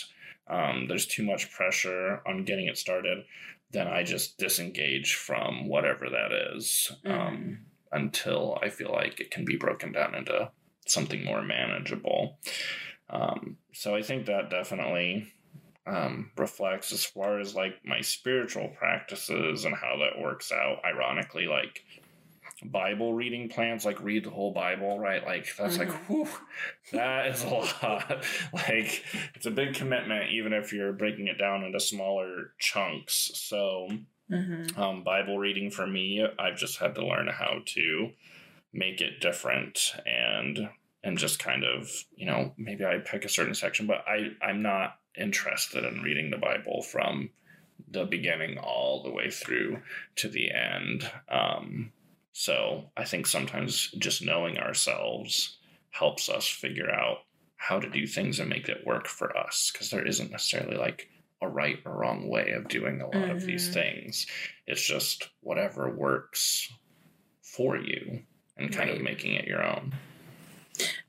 [0.48, 3.24] um, there's too much pressure on getting it started,
[3.70, 9.44] then I just disengage from whatever that is um, until I feel like it can
[9.44, 10.50] be broken down into
[10.86, 12.38] something more manageable.
[13.08, 15.32] Um, so I think that definitely
[15.86, 20.84] um, reflects as far as like my spiritual practices and how that works out.
[20.84, 21.84] Ironically, like
[22.64, 25.24] Bible reading plans, like read the whole Bible, right?
[25.24, 26.06] Like that's like, Mhm.
[26.08, 26.28] whew,
[26.92, 27.48] that is a
[27.82, 28.24] lot.
[28.52, 33.30] like it's a big commitment, even if you're breaking it down into smaller chunks.
[33.34, 33.88] So
[34.30, 34.78] Mhm.
[34.78, 38.12] um, Bible reading for me, I've just had to learn how to
[38.72, 40.70] make it different and
[41.04, 44.62] and just kind of you know maybe I pick a certain section, but I I'm
[44.62, 47.30] not interested in reading the Bible from
[47.90, 49.82] the beginning all the way through
[50.16, 51.10] to the end.
[51.28, 51.92] Um,
[52.32, 55.58] so I think sometimes just knowing ourselves
[55.90, 57.18] helps us figure out
[57.56, 61.08] how to do things and make it work for us because there isn't necessarily like
[61.40, 63.72] a right or wrong way of doing a lot of these Mhm.
[63.72, 64.26] things.
[64.66, 66.72] It's just whatever works
[67.42, 68.22] for you
[68.56, 69.92] and kind of making it your own.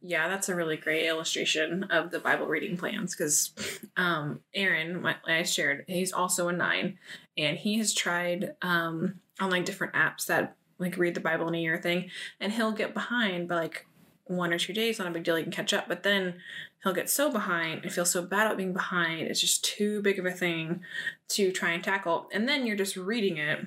[0.01, 3.53] Yeah, that's a really great illustration of the Bible reading plans because
[3.95, 6.99] um, Aaron, my, I shared, he's also a nine,
[7.38, 11.56] and he has tried um, on like different apps that like read the Bible in
[11.56, 13.88] a year thing, and he'll get behind by like
[14.26, 16.36] one or two days, not a big deal, he can catch up, but then
[16.84, 19.22] he'll get so behind and feel so bad about being behind.
[19.22, 20.82] It's just too big of a thing
[21.30, 23.65] to try and tackle, and then you're just reading it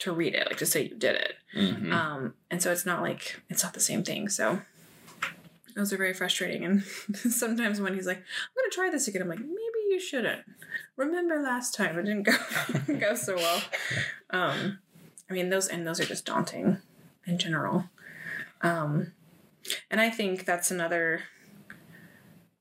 [0.00, 1.34] to read it, like to say you did it.
[1.56, 1.92] Mhm.
[1.92, 4.28] Um, and so it's not like it's not the same thing.
[4.28, 4.60] So
[5.74, 6.64] those are very frustrating.
[6.64, 6.82] And
[7.14, 8.22] sometimes when he's like, "I'm
[8.56, 10.42] gonna try this again," I'm like, "Maybe you shouldn't."
[10.96, 12.36] Remember last time it didn't go
[12.98, 13.62] go so well.
[14.30, 14.78] Um,
[15.30, 16.78] I mean those and those are just daunting
[17.26, 17.84] in general.
[18.62, 19.12] Um,
[19.90, 21.22] and I think that's another.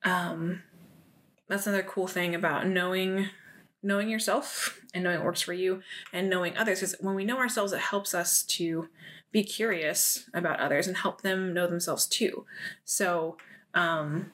[0.04, 0.64] Um,
[1.48, 3.30] that's another cool thing about knowing
[3.84, 7.38] knowing yourself and knowing what works for you and knowing others because when we know
[7.38, 8.90] ourselves it helps us to
[9.32, 12.44] be curious about others and help them know themselves too
[12.86, 13.38] so
[13.76, 14.32] um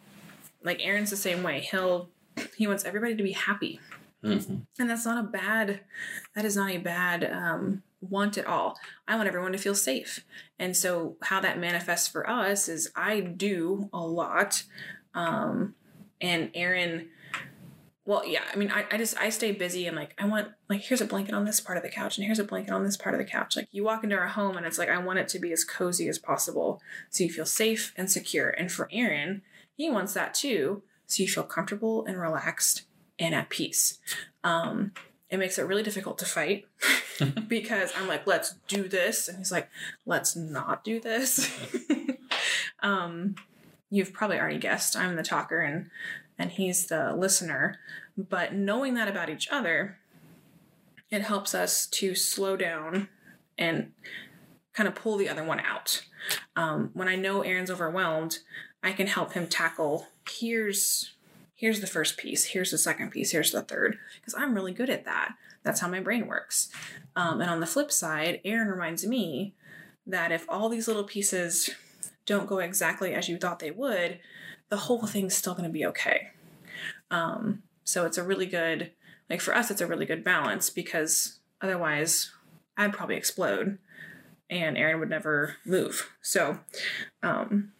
[0.63, 2.08] like aaron's the same way he'll
[2.56, 3.80] he wants everybody to be happy
[4.24, 4.62] Mhm.
[4.80, 5.82] and that's not a bad
[6.36, 8.78] that is not a bad um want it all.
[9.08, 10.26] I want everyone to feel safe.
[10.60, 14.63] And so how that manifests for us is i do a lot
[15.13, 15.76] um
[16.22, 17.10] and aaron
[18.06, 20.82] well yeah i mean I, I just i stay busy and like i want like
[20.82, 22.98] here's a blanket on this part of the couch and here's a blanket on this
[22.98, 23.56] part of the couch.
[23.56, 25.63] Like you walk into our home and it's like i want it to be as
[25.63, 28.50] cozy as possible so you feel safe and secure.
[28.50, 29.42] And for aaron
[29.76, 30.84] he wants that too.
[31.08, 32.84] So you feel comfortable and relaxed
[33.20, 34.00] and at peace.
[34.44, 34.94] Um
[35.34, 36.65] it makes it really difficult to fight
[37.48, 39.69] because i'm like let's do this and he's like
[40.06, 41.52] let's not do this
[42.82, 43.36] um
[43.89, 45.89] you've probably already guessed i'm the talker and
[46.38, 47.80] and he's the listener.
[48.17, 49.98] But knowing that about each other,
[51.10, 53.10] it helps us to slow down
[53.58, 53.91] and
[54.74, 56.04] kind of pull the other one out.
[56.56, 58.39] Um, when I know Aaron's overwhelmed,
[58.82, 61.13] I can help him tackle here's
[61.56, 64.89] here's the first piece, here's the second piece, here's the third, because I'm really good
[64.89, 65.36] at that.
[65.63, 66.70] That's how my brain works.
[67.16, 69.54] Um, and on the flip side, Aaron reminds me
[70.06, 71.70] that if all these little pieces
[72.26, 74.20] don't go exactly as you thought they would,
[74.70, 76.30] the whole thing's still going to be okay.
[77.12, 78.92] Um, so it's a really good,
[79.30, 82.32] like for us, it's a really good balance because otherwise
[82.76, 83.78] I'd probably explode
[84.50, 86.10] and Aaron would never move.
[86.22, 86.60] So
[87.22, 87.72] um,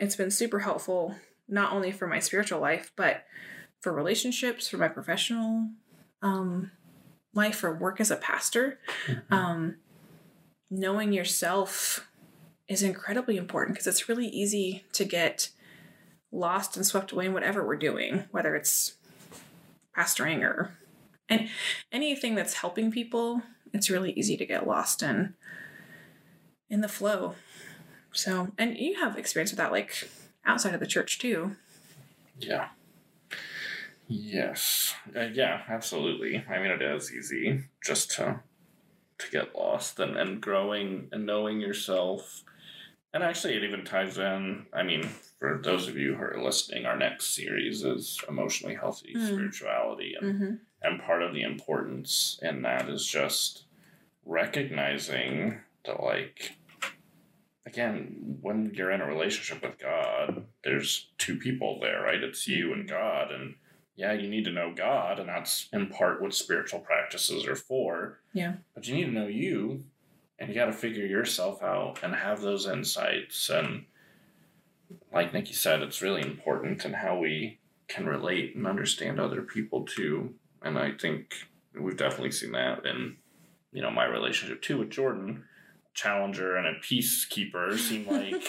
[0.00, 1.16] it's been super helpful,
[1.48, 3.24] not only for my spiritual life, but
[3.80, 5.68] for relationships, for my professional
[6.22, 6.70] um,
[7.34, 8.78] life, for work as a pastor.
[9.30, 9.76] Um,
[10.70, 12.08] knowing yourself
[12.68, 15.50] is incredibly important because it's really easy to get
[16.32, 18.94] lost and swept away in whatever we're doing, whether it's
[19.96, 20.76] pastoring or
[21.28, 21.48] and
[21.92, 23.42] anything that's helping people.
[23.72, 25.34] It's really easy to get lost in
[26.70, 27.34] in the flow.
[28.12, 30.08] So, and you have experience with that, like
[30.46, 31.56] outside of the church too.
[32.38, 32.68] Yeah.
[34.06, 34.94] Yes.
[35.16, 36.44] Uh, yeah, absolutely.
[36.48, 38.40] I mean, it is easy just to
[39.16, 42.42] to get lost and, and growing and knowing yourself.
[43.12, 44.66] And actually, it even ties in.
[44.72, 49.14] I mean, for those of you who are listening, our next series is emotionally healthy
[49.16, 49.26] Mm.
[49.28, 50.54] spirituality, and Mm-hmm.
[50.82, 53.66] and part of the importance in that is just
[54.26, 56.56] recognizing that, like,
[57.66, 62.22] again, when you're in a relationship with God, there's two people there, right?
[62.22, 62.58] It's mm-hmm.
[62.58, 63.54] you and God, and
[63.96, 68.20] yeah, you need to know God, and that's in part what spiritual practices are for.
[68.32, 68.54] Yeah.
[68.74, 69.84] But you need to know you,
[70.38, 73.48] and you got to figure yourself out and have those insights.
[73.48, 73.84] And
[75.12, 79.84] like Nikki said, it's really important in how we can relate and understand other people
[79.84, 80.34] too.
[80.62, 81.34] And I think
[81.78, 83.16] we've definitely seen that in,
[83.72, 85.44] you know, my relationship too with Jordan.
[85.94, 88.44] Challenger and a peacekeeper seem like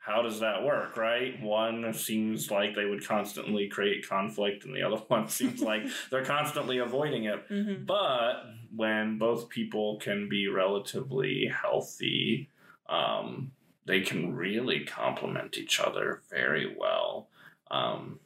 [0.00, 1.40] how does that work, right?
[1.42, 6.24] One seems like they would constantly create conflict, and the other one seems like they're
[6.24, 7.48] constantly avoiding it.
[7.48, 7.84] Mm-hmm.
[7.84, 8.42] But
[8.74, 12.48] when both people can be relatively healthy,
[12.88, 13.52] um,
[13.86, 17.28] they can really complement each other very well,
[17.70, 18.20] um,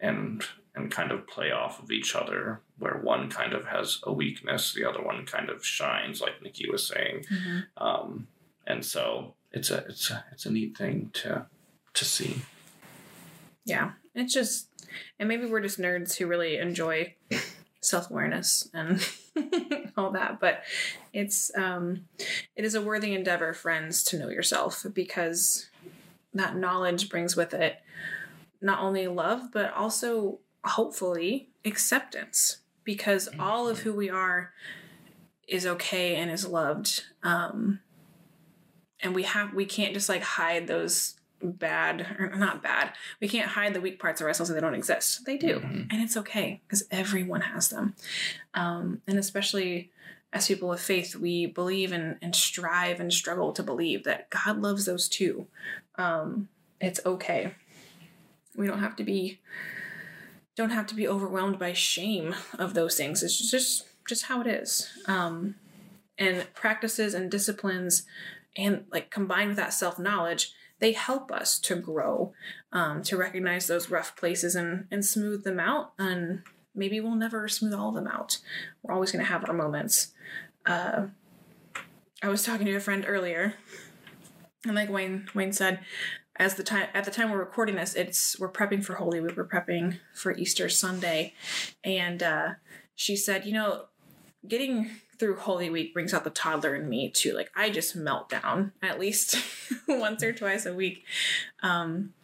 [0.00, 0.42] and
[0.78, 2.60] and kind of play off of each other.
[2.78, 6.70] Where one kind of has a weakness, the other one kind of shines, like Nikki
[6.70, 7.24] was saying.
[7.30, 7.84] Mm-hmm.
[7.84, 8.28] Um,
[8.66, 11.46] and so it's a it's a it's a neat thing to
[11.94, 12.42] to see.
[13.64, 13.92] Yeah.
[14.14, 14.68] It's just,
[15.18, 17.14] and maybe we're just nerds who really enjoy
[17.80, 19.06] self awareness and
[19.96, 20.40] all that.
[20.40, 20.62] But
[21.12, 22.06] it's, um,
[22.56, 25.68] it is a worthy endeavor, friends, to know yourself because
[26.34, 27.76] that knowledge brings with it
[28.60, 32.58] not only love, but also hopefully acceptance.
[32.84, 34.52] Because all of who we are
[35.46, 37.04] is okay and is loved.
[37.22, 37.80] Um,
[39.00, 43.50] and we have, we can't just like hide those bad or not bad we can't
[43.50, 45.24] hide the weak parts of ourselves and they don't exist.
[45.24, 45.86] They do Mhm.
[45.88, 47.94] and it's okay because everyone has them.
[48.54, 49.92] Um, and especially
[50.32, 54.60] as people of faith we believe and, and strive and struggle to believe that god
[54.60, 55.46] loves those too.
[55.94, 56.48] Um,
[56.80, 57.54] it's okay.
[58.56, 59.38] We don't have to be
[60.58, 63.22] don't have to be overwhelmed by shame of those things.
[63.22, 64.88] It's just just, how it is.
[65.06, 65.54] Um,
[66.18, 68.04] and practices and disciplines
[68.56, 72.32] and like combined with that self-knowledge they help us to grow
[72.72, 75.92] um, to recognize those rough places and and smooth them out.
[75.98, 76.42] And
[76.74, 78.38] maybe we'll never smooth all of them out.
[78.82, 80.12] We're always going to have our moments.
[80.66, 81.08] Uh,
[82.22, 83.54] i was talking to a friend earlier
[84.66, 85.78] and like wayne wayne said
[86.38, 89.36] as the time at the time we're recording this it's we're prepping for holy week
[89.36, 91.34] we're prepping for easter sunday
[91.84, 92.50] and uh,
[92.94, 93.86] she said you know
[94.46, 97.32] getting through Holy Week brings out the toddler in me too.
[97.32, 99.36] Like I just melt down at least
[99.88, 101.04] once or twice a week.
[101.62, 102.14] Um,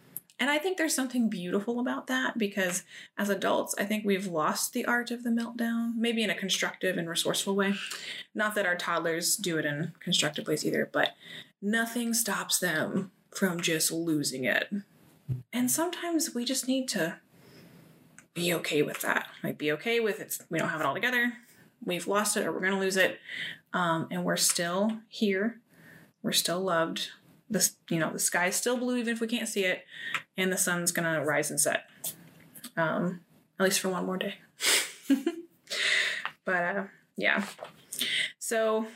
[0.40, 2.83] and I think there's something beautiful about that because
[3.16, 6.98] as adults, I think we've lost the art of the meltdown, maybe in a constructive
[6.98, 7.74] and resourceful way.
[8.35, 11.11] Not that our toddlers do it in constructive ways either, but
[11.62, 14.73] nothing stops them from just losing it.
[15.53, 17.18] And sometimes we just need to
[18.35, 19.29] be okay with that.
[19.42, 20.38] Like be okay with it.
[20.51, 21.35] we don't have it all together.
[21.85, 23.18] We've lost it or we're going to lose it.
[23.73, 25.61] Um, and we're still here.
[26.23, 27.11] We're still loved.
[27.51, 29.85] This you know the sky's still blue even if we can't see it.
[30.37, 31.85] And the sun's going to rise and set.
[32.77, 33.20] Um,
[33.59, 34.37] at least for one more day.
[36.45, 36.85] But uh,
[37.16, 37.45] yeah.
[38.39, 38.87] So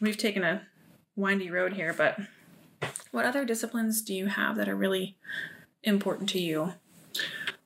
[0.00, 0.62] we've taken a
[1.16, 2.18] windy road here but
[3.16, 5.16] what other disciplines do you have that are really
[5.82, 6.74] important to you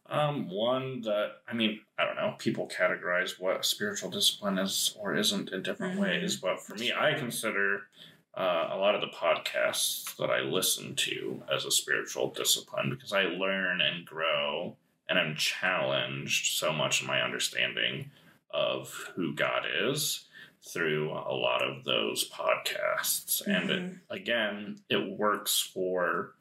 [0.09, 2.35] Um, one that I mean, I don't know.
[2.39, 6.03] People categorize what spiritual discipline is or isn't in different Mhm.
[6.03, 7.89] ways, but for me, I consider
[8.35, 13.13] uh, a lot of the podcasts that I listen to as a spiritual discipline because
[13.13, 14.77] I learn and grow,
[15.09, 18.13] and I'm challenged so much in my understanding
[18.51, 20.29] of who God is
[20.63, 26.35] through a lot of those podcasts, and it, again, it works for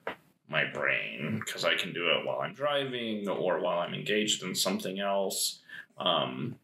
[0.50, 4.56] my brain because I can do it while I'm driving or while I'm engaged in
[4.56, 5.60] something else.
[5.98, 6.56] Um,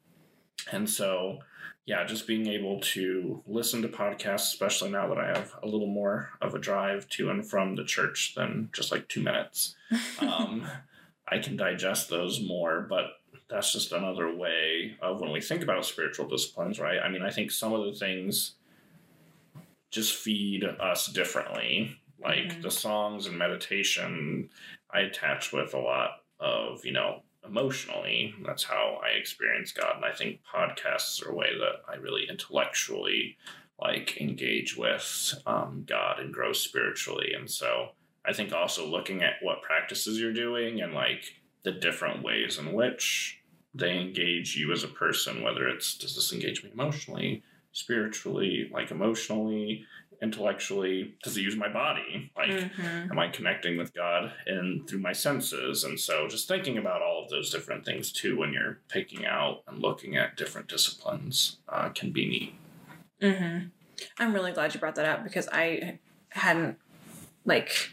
[0.72, 1.40] and so,
[1.86, 5.88] yeah, just being able to listen to podcasts, especially now that I have a little
[5.88, 9.76] more of a drive to and from the church than just like two minutes,
[10.20, 10.68] um,
[11.28, 12.82] I can digest those more.
[12.90, 13.06] But
[13.50, 17.00] that's just another way of when we think about spiritual disciplines, right?
[17.00, 18.56] I mean, I think some of the things
[19.92, 21.98] just feed us differently.
[22.20, 22.62] Like Mhm.
[22.64, 24.50] the songs and meditation,
[24.90, 28.34] I attach with a lot of, you know, emotionally.
[28.46, 29.98] That's how I experience God.
[29.98, 33.38] And I think podcasts are a way that I really intellectually
[33.80, 37.34] like engage with um, God and grow spiritually.
[37.34, 37.92] And so
[38.24, 41.36] I think also looking at what practices you're doing and like
[41.66, 43.42] the different ways in which
[43.74, 47.44] they engage you as a person, whether it's does this engage me emotionally,
[47.74, 49.86] spiritually, like emotionally,
[50.22, 52.32] intellectually, does it use my body?
[52.38, 53.12] Like Mhm.
[53.12, 55.84] am I connecting with God and through my senses?
[55.84, 59.64] And so just thinking about all of those different things too when you're picking out
[59.68, 62.56] and looking at different disciplines uh, can be neat.
[63.22, 63.68] Mm-hmm.
[64.20, 66.00] I'm really glad you brought that up because I
[66.30, 66.78] hadn't
[67.44, 67.92] like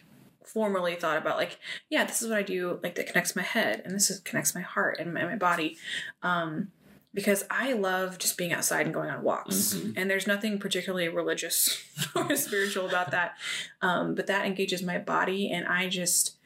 [0.52, 3.82] formally thought about like, yeah, this is what I do like that connects my head
[3.84, 5.76] and this is connects my heart and my, my body.
[6.22, 6.68] Um,
[7.14, 9.74] because I love just being outside and going on walks.
[9.74, 9.94] Mhm.
[9.96, 11.84] And there's nothing particularly religious
[12.14, 13.36] or spiritual about that.
[13.82, 16.36] Um, but that engages my body and I just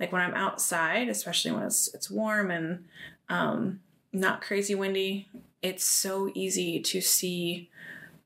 [0.00, 2.84] like when I'm outside, especially when it's it's warm and
[3.28, 3.80] um,
[4.12, 5.28] not crazy windy,
[5.62, 7.70] it's so easy to see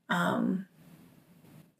[0.09, 0.67] um,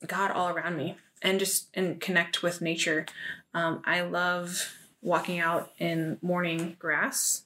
[0.05, 3.05] God all around me and just and connect with nature.
[3.53, 7.43] Um, I love walking out in morning grass,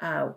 [0.00, 0.30] uh,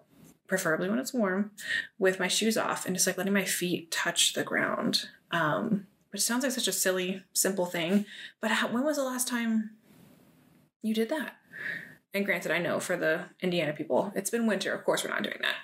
[0.47, 1.51] preferably when it's warm,
[1.99, 5.07] with my shoes off and just like letting my feet touch the ground.
[5.31, 8.05] Um, which sounds like such a silly, simple thing,
[8.41, 9.71] but how, when was the last time
[10.81, 11.37] you did that?
[12.13, 14.73] And granted, I know for the Indiana people, it's been winter.
[14.73, 15.55] Of course, we're not doing that.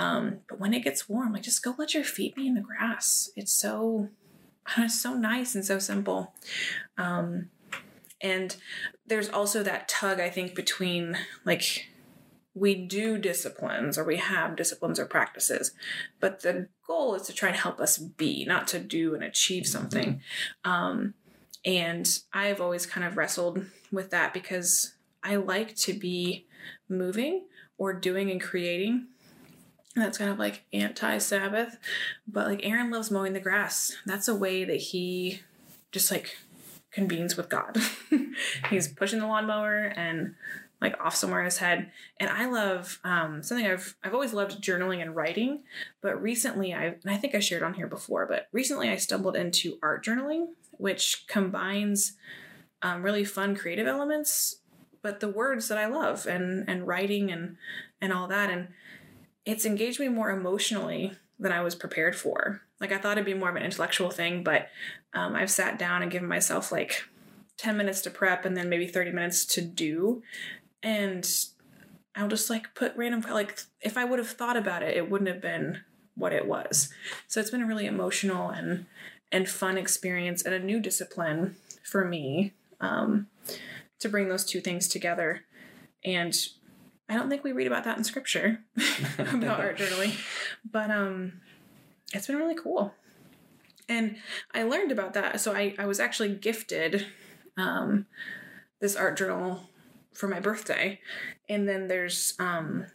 [0.00, 2.60] Um, but when it gets warm, like just go let your feet be in the
[2.60, 3.30] grass.
[3.34, 4.08] It's so,
[4.78, 6.32] it's so nice and so simple.
[6.96, 7.50] Um,
[8.20, 8.56] and
[9.06, 11.88] there's also that tug, I think, between like
[12.54, 15.72] we do disciplines or we have disciplines or practices,
[16.18, 19.66] but the goal is to try and help us be, not to do and achieve
[19.66, 20.20] something.
[20.64, 21.14] Um,
[21.64, 26.46] and I've always kind of wrestled with that because I like to be
[26.88, 27.46] moving
[27.78, 29.06] or doing and creating.
[29.94, 31.78] And that's kind of like anti Sabbath.
[32.26, 33.96] But like Aaron loves mowing the grass.
[34.06, 35.40] That's a way that he
[35.92, 36.36] just like
[36.90, 37.76] convenes with God.
[38.70, 40.34] He's pushing the lawnmower and
[40.80, 41.90] like off somewhere in his head.
[42.18, 45.62] And I love um, something I've I've always loved journaling and writing,
[46.00, 49.36] but recently I and I think I shared on here before, but recently I stumbled
[49.36, 52.14] into art journaling, which combines
[52.82, 54.60] um, really fun creative elements,
[55.02, 57.56] but the words that I love and and writing and
[58.00, 58.68] and all that, and
[59.44, 62.62] it's engaged me more emotionally than I was prepared for.
[62.80, 64.68] Like I thought it'd be more of an intellectual thing, but
[65.14, 67.04] um, I've sat down and given myself like
[67.58, 70.22] 10 minutes to prep and then maybe 30 minutes to do
[70.82, 71.28] and
[72.14, 75.28] I'll just like put random like if I would have thought about it, it wouldn't
[75.28, 75.82] have been
[76.14, 76.92] what it was.
[77.28, 78.86] So it's been a really emotional and
[79.32, 83.28] and fun experience and a new discipline for me um,
[84.00, 85.42] to bring those two things together.
[86.04, 86.36] And
[87.08, 88.60] I don't think we read about that in scripture
[89.18, 90.18] about art journaling,
[90.68, 91.40] but um,
[92.12, 92.92] it's been really cool.
[93.90, 94.16] And
[94.54, 95.40] I learned about that.
[95.40, 97.08] So I, I was actually gifted
[97.56, 98.06] um,
[98.78, 99.68] this art journal
[100.14, 101.00] for my birthday.
[101.48, 102.86] And then there's um,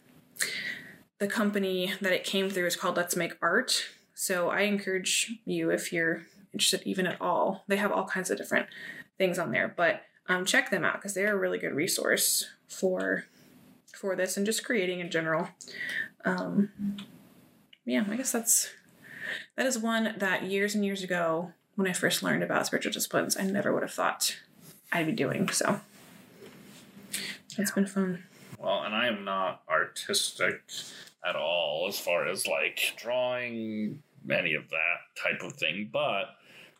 [1.18, 3.84] the company that it came through is called Let's Make Art.
[4.14, 6.22] So I encourage you if you're
[6.54, 7.64] interested even at all.
[7.68, 8.66] They have all kinds of different
[9.18, 13.24] things on there, but um, check them out because they're a really good resource for
[13.94, 15.48] for this and just creating in general.
[16.24, 16.70] Um,
[17.84, 18.70] yeah, I guess that's
[19.56, 23.36] that is one that years and years ago when I first learned about spiritual disciplines,
[23.36, 24.36] I never would have thought
[24.92, 25.48] I'd be doing.
[25.50, 25.80] So
[27.58, 28.24] it's been fun.
[28.58, 30.62] Well, and I am not artistic
[31.24, 35.90] at all as far as like drawing, any of that type of thing.
[35.92, 36.24] But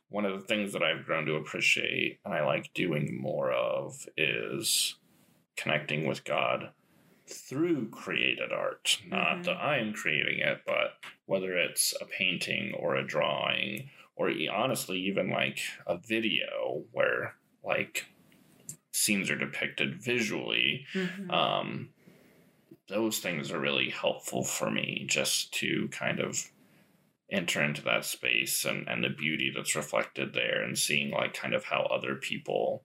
[0.08, 4.06] one of the things that I've grown to appreciate and I like doing more of
[4.16, 4.96] is
[5.56, 6.70] connecting with God
[7.26, 9.00] through created art.
[9.06, 9.44] Not Mhm.
[9.44, 14.98] that I am creating it, but whether it's a painting or a drawing, or honestly,
[15.00, 18.06] even like a video where like
[18.92, 21.30] scenes are depicted visually Mhm.
[21.30, 21.92] um,
[22.88, 26.50] those things are really helpful for me just to kind of
[27.30, 31.54] enter into that space and, and the beauty that's reflected there and seeing like kind
[31.54, 32.84] of how other people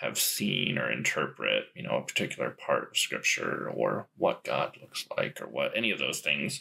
[0.00, 5.06] have seen or interpret, you know, a particular part of scripture or what God looks
[5.16, 6.60] like or what any of those things.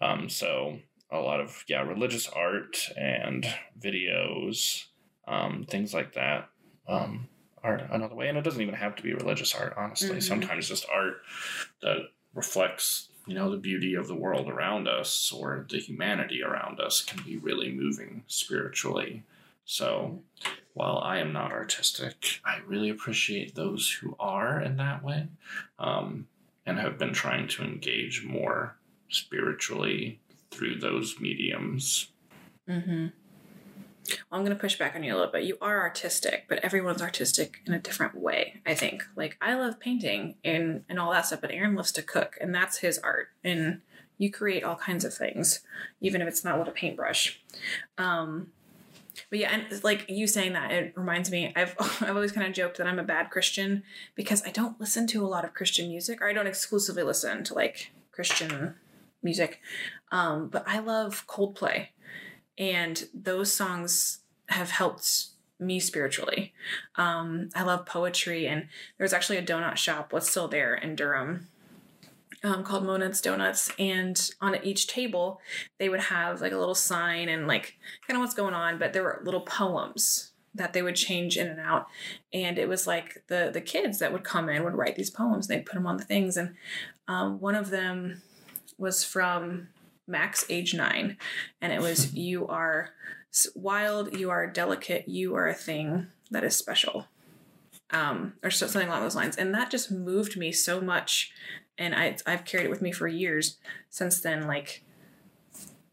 [0.00, 0.78] Um, so
[1.10, 3.46] a lot of yeah, religious art and
[3.78, 4.84] videos,
[5.26, 6.48] um, things like that.
[6.88, 7.28] Um,
[7.62, 9.74] are another way, and it doesn't even have to be religious art.
[9.76, 10.22] Honestly, Mhm.
[10.22, 11.20] sometimes just art
[11.82, 11.98] that
[12.32, 17.02] reflects, you know, the beauty of the world around us or the humanity around us
[17.02, 19.24] can be really moving spiritually.
[19.66, 20.22] So,
[20.74, 25.28] while I am not artistic, I really appreciate those who are in that way,
[25.78, 26.26] um,
[26.64, 28.76] and have been trying to engage more
[29.08, 32.08] spiritually through those mediums.
[32.68, 33.06] Mm-hmm.
[34.30, 35.44] Well, I'm going to push back on you a little bit.
[35.44, 39.04] You are artistic, but everyone's artistic in a different way, I think.
[39.14, 42.54] Like, I love painting and, and all that stuff, but Aaron loves to cook, and
[42.54, 43.28] that's his art.
[43.44, 43.82] And
[44.18, 45.60] you create all kinds of things,
[46.00, 47.40] even if it's not with a paintbrush.
[47.98, 48.48] Um,
[49.28, 51.52] but yeah, and like you saying that, it reminds me.
[51.54, 53.82] I've I've always kind of joked that I'm a bad Christian
[54.14, 57.44] because I don't listen to a lot of Christian music, or I don't exclusively listen
[57.44, 58.74] to like Christian
[59.22, 59.60] music.
[60.12, 61.88] Um, but I love Coldplay,
[62.58, 65.26] and those songs have helped
[65.58, 66.52] me spiritually.
[66.96, 68.68] Um, I love poetry, and
[68.98, 70.12] there's actually a donut shop.
[70.12, 71.48] What's still there in Durham?
[72.42, 75.42] Um, called Monuts Donuts, and on each table
[75.78, 77.76] they would have like a little sign and like
[78.06, 81.46] kind of what's going on, but there were little poems that they would change in
[81.46, 81.86] and out,
[82.32, 85.48] and it was like the the kids that would come in would write these poems.
[85.48, 86.54] And they'd put them on the things, and
[87.08, 88.22] um, one of them
[88.78, 89.68] was from
[90.06, 91.16] Max, age nine,
[91.60, 92.90] and it was "You are
[93.54, 97.06] wild, you are delicate, you are a thing that is special."
[97.92, 101.32] Um, or something along those lines, and that just moved me so much,
[101.80, 103.56] and I I've carried it with me for years
[103.88, 104.46] since then.
[104.46, 104.84] Like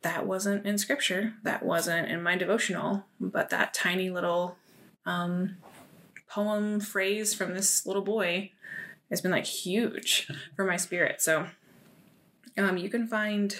[0.01, 4.57] that wasn't in scripture, that wasn't in my devotional, but that tiny little
[5.05, 5.57] um,
[6.29, 8.51] poem phrase from this little boy
[9.09, 11.21] has been like huge for my spirit.
[11.21, 11.47] So
[12.57, 13.59] um, you can find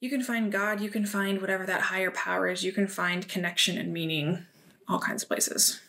[0.00, 3.28] you can find God, you can find whatever that higher power is, you can find
[3.28, 4.46] connection and meaning
[4.88, 5.80] all kinds of places.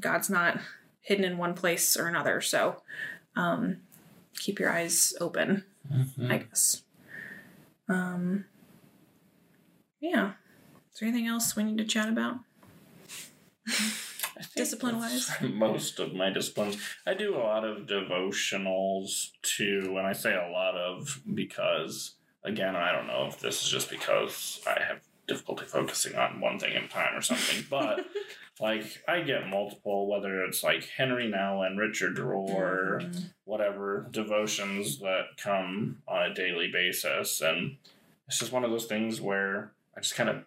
[0.00, 0.58] God's not
[1.00, 2.40] hidden in one place or another.
[2.40, 2.82] So
[3.36, 3.78] um,
[4.38, 5.64] keep your eyes open,
[6.28, 6.82] I guess.
[7.88, 8.44] Um,
[10.00, 10.32] yeah.
[10.92, 12.38] Is there anything else we need to chat about?
[14.56, 15.30] Discipline-wise?
[15.42, 16.76] Most of my disciplines.
[17.06, 22.14] I do a lot of devotionals too, and I say a lot of because,
[22.44, 26.58] again, I don't know if this is just because I have difficulty focusing on one
[26.58, 28.00] thing at a time or something, but
[28.60, 33.30] like I get multiple, whether it's like Henri Nouwen and Richard Rohr, Mhm.
[33.44, 37.76] whatever devotions that come on a daily basis, and
[38.26, 40.44] it's just one of those things where I just kind of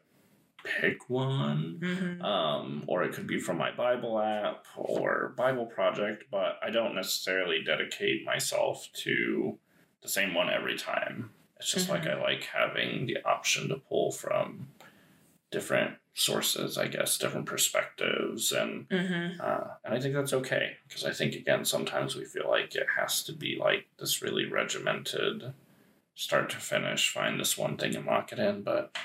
[0.64, 2.22] pick one Mhm.
[2.24, 6.93] um, or it could be from my Bible app or Bible project, but I don't
[6.93, 9.57] necessarily dedicate myself to
[10.01, 11.32] the same one every time.
[11.57, 14.68] It's just like I like having the option to pull from
[15.51, 19.39] different sources, I guess, different perspectives, and Mhm.
[19.39, 22.88] uh, and I think that's okay because I think again sometimes we feel like it
[22.97, 25.53] has to be like this really regimented,
[26.16, 28.95] start to finish, find this one thing and lock it in, but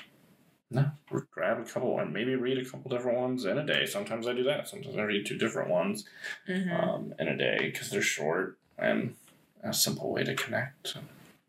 [0.69, 0.91] no,
[1.31, 3.85] grab a couple and maybe read a couple different ones in a day.
[3.85, 4.67] Sometimes I do that.
[4.67, 6.05] Sometimes I read two different ones
[6.47, 6.73] Mhm.
[6.83, 9.15] um, in a day because they're short and
[9.63, 10.97] a simple way to connect.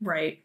[0.00, 0.44] Right.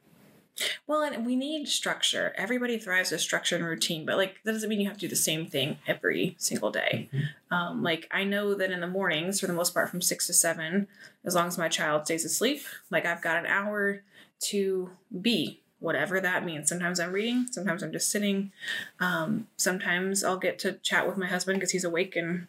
[0.86, 2.34] Well, and we need structure.
[2.38, 5.08] Everybody thrives with structure and routine, but like that doesn't mean you have to do
[5.08, 7.10] the same thing every single day.
[7.50, 10.34] Um, like I know that in the mornings, for the most part, from six to
[10.34, 10.88] seven,
[11.26, 14.04] as long as my child stays asleep, like I've got an hour
[14.50, 14.92] to
[15.22, 16.70] be whatever that means.
[16.70, 18.52] Sometimes I'm reading, sometimes I'm just sitting.
[19.00, 22.48] Um, sometimes I'll get to chat with my husband because he's awake and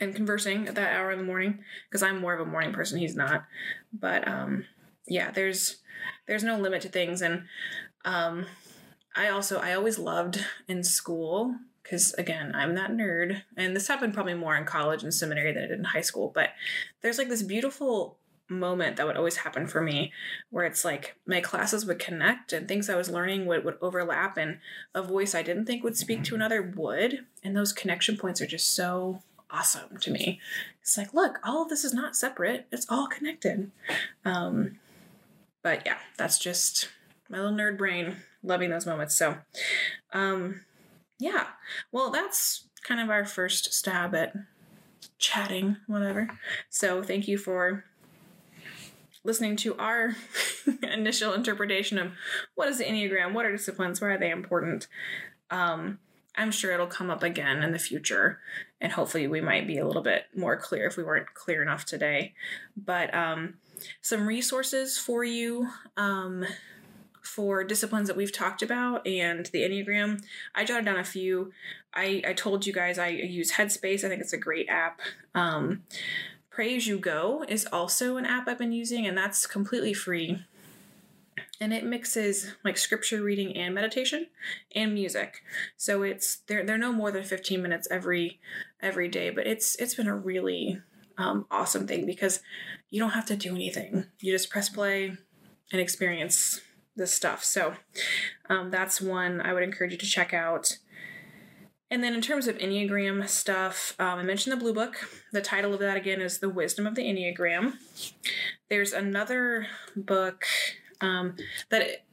[0.00, 2.98] and conversing at that hour in the morning because I'm more of a morning person.
[2.98, 3.44] He's not,
[3.92, 4.64] but um,
[5.06, 5.76] yeah, there's
[6.26, 7.22] there's no limit to things.
[7.22, 7.44] And
[8.04, 8.46] um
[9.16, 13.42] i also i always loved in school because again i'm that nerd.
[13.56, 16.30] And this happened probably more in college and seminary than it did in high school.
[16.34, 16.50] But
[17.00, 18.18] there's like this beautiful
[18.48, 20.12] moment that would always happen for me
[20.50, 24.36] where it's like my classes would connect and things i was learning would, would overlap
[24.36, 24.58] and
[24.94, 27.24] a voice i didn't think would speak to another would.
[27.42, 30.40] And those connection points are just so awesome to me.
[30.82, 32.66] It's like look all of this is not separate.
[32.72, 33.70] It's all connected.
[34.24, 34.78] Um
[35.64, 36.90] but yeah, that's just
[37.28, 39.16] my little nerd brain loving those moments.
[39.16, 39.38] So,
[40.12, 40.60] um,
[41.18, 41.46] yeah,
[41.90, 44.34] well, that's kind of our first stab at
[45.18, 46.28] chatting, whatever.
[46.68, 47.84] So, thank you for
[49.24, 50.14] listening to our
[50.82, 52.12] initial interpretation of
[52.54, 54.86] what is the Enneagram, what are disciplines, why are they important.
[55.50, 55.98] Um,
[56.36, 58.40] I'm sure it'll come up again in the future,
[58.80, 61.86] and hopefully we might be a little bit more clear if we weren't clear enough
[61.86, 62.34] today.
[62.76, 63.54] But um,
[64.00, 66.44] some resources for you um,
[67.22, 70.22] for disciplines that we've talked about and the Enneagram.
[70.54, 71.52] I jotted down a few.
[71.94, 74.04] I, I told you guys I use Headspace.
[74.04, 75.00] I think it's a great app.
[75.34, 75.82] Um,
[76.58, 80.44] You Go is also an app I've been using, and that's completely free
[81.60, 84.26] and it mixes like scripture reading and meditation
[84.74, 85.42] and music
[85.76, 88.40] so it's they're, they're no more than 15 minutes every
[88.82, 90.80] every day but it's it's been a really
[91.18, 92.40] um, awesome thing because
[92.90, 95.16] you don't have to do anything you just press play
[95.72, 96.60] and experience
[96.96, 97.74] this stuff so
[98.48, 100.78] um, that's one i would encourage you to check out
[101.94, 104.96] and then in terms of Enneagram stuff, um, I mentioned the Blue Book.
[105.32, 107.74] The title of that again is The Wisdom of the Enneagram.
[108.68, 110.44] There's another book
[111.00, 111.36] um,
[111.70, 112.04] that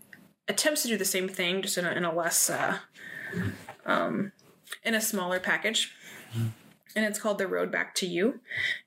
[0.48, 2.78] attempts to do the same thing, just in a, in a less, uh,
[3.86, 4.34] um,
[4.84, 5.96] in a smaller package.
[6.96, 8.40] And it's called The Road Back to You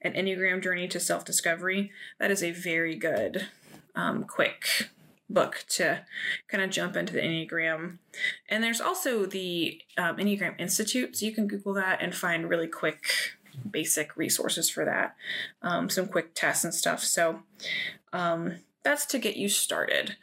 [0.03, 1.91] An Enneagram Journey to Self Discovery.
[2.19, 3.49] That is a very good,
[3.95, 4.91] um, quick
[5.31, 6.05] book to
[6.49, 7.99] kind of jump into the Enneagram.
[8.49, 11.17] And there's also the um, Enneagram Institute.
[11.17, 13.07] So you can Google that and find really quick,
[13.71, 15.17] basic resources for that.
[15.63, 17.03] Um, some quick tests and stuff.
[17.03, 17.41] So,
[18.13, 20.17] um, that's to get you started.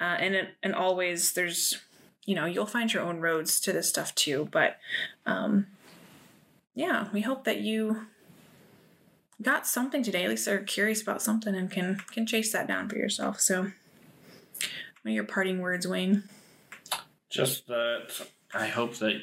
[0.00, 1.78] Uh, and it, and always there's
[2.26, 4.48] you know you'll find your own roads to this stuff too.
[4.52, 4.76] But
[5.24, 5.68] um,
[6.78, 8.06] yeah, we hope that you
[9.42, 10.22] got something today.
[10.22, 13.40] At least are curious about something and can can chase that down for yourself.
[13.40, 13.72] So, what
[15.04, 16.22] are your parting words, Wayne?
[17.30, 19.20] Just that I hope that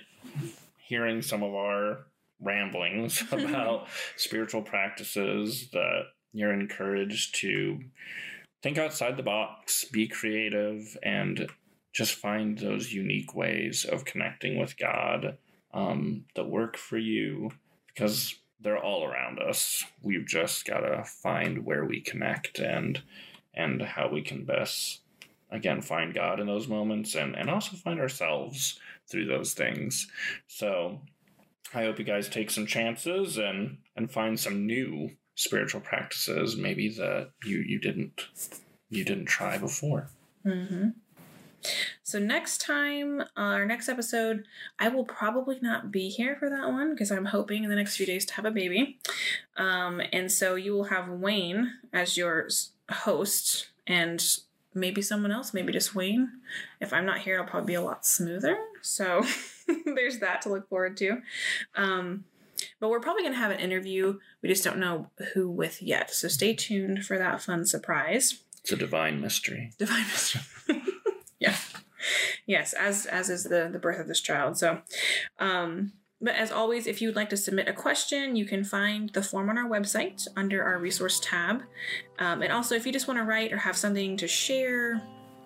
[0.78, 1.99] hearing some of our
[2.41, 3.88] ramblings about
[4.18, 7.80] spiritual practices that you're encouraged to
[8.64, 11.49] think outside the box, be creative, and
[11.93, 15.38] just find those unique ways of connecting with God
[15.76, 17.51] um, that work for you
[17.88, 19.84] because they're all around us.
[20.01, 23.03] We've just got to find where we connect and
[23.53, 25.01] and how we can best
[25.51, 30.07] again find God in those moments and and also find ourselves through those things.
[30.47, 31.01] So
[31.73, 36.89] I hope you guys take some chances and and find some new spiritual practices maybe
[36.89, 38.28] that you you didn't
[38.89, 40.09] you didn't try before.
[40.45, 40.89] Mm-hmm.
[42.03, 44.45] So next time, uh, our next episode,
[44.80, 47.97] I will probably not be here for that one because I'm hoping in the next
[47.97, 48.99] few days to have a baby.
[49.57, 52.49] Um, and so you will have Wayne as your
[52.89, 54.24] host and
[54.74, 56.30] maybe someone else, maybe just Wayne.
[56.80, 58.57] If I'm not here, it'll probably be a lot smoother.
[58.82, 59.24] So
[59.86, 61.22] there's that to look forward to.
[61.76, 62.26] Um,
[62.80, 64.20] but we're probably going to have an interview.
[64.41, 66.13] We just don't know who with yet.
[66.13, 68.41] So stay tuned for that fun surprise.
[68.61, 69.72] It's a divine mystery.
[69.78, 70.41] Divine mystery.
[72.45, 74.57] Yes, as as is the the birth of this child.
[74.57, 74.81] So,
[75.39, 79.23] um, but as always, if you'd like to submit a question, you can find the
[79.23, 81.63] form on our website under our resource tab.
[82.19, 85.01] Um, and also, if you just want to write or have something to share,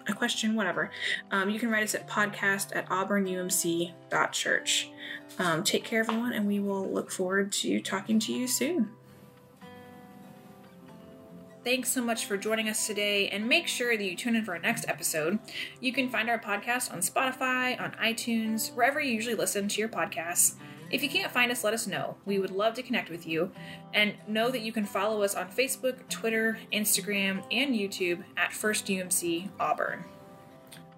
[0.07, 0.91] a question, whatever,
[1.31, 4.91] um, you can write us at podcast at auburnumc.church.
[5.37, 8.89] Um, take care, everyone, and we will look forward to talking to you soon.
[11.65, 14.53] Thanks so much for joining us today, and make sure that you tune in for
[14.53, 15.39] our next episode.
[15.81, 19.89] You can find our podcast on Spotify, on iTunes, wherever you usually listen to your
[19.89, 20.55] podcasts.
[20.89, 22.15] If you can't find us, let us know.
[22.25, 23.51] We would love to connect with you.
[23.93, 28.87] And know that you can follow us on Facebook, Twitter, Instagram, and YouTube at First
[28.87, 30.05] UMC Auburn.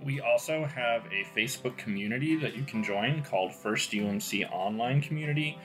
[0.03, 5.57] We also have a Facebook community that you can join called First UMC Online Community.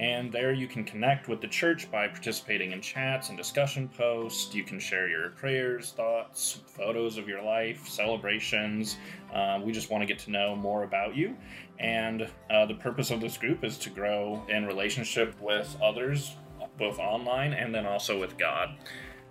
[0.00, 4.54] And there you can connect with the church by participating in chats and discussion posts.
[4.54, 8.96] You can share your prayers, thoughts, photos of your life, celebrations.
[9.30, 11.36] Uh, we just want to get to know more about you.
[11.78, 16.34] And uh, the purpose of this group is to grow in relationship with others,
[16.78, 18.70] both online and then also with God.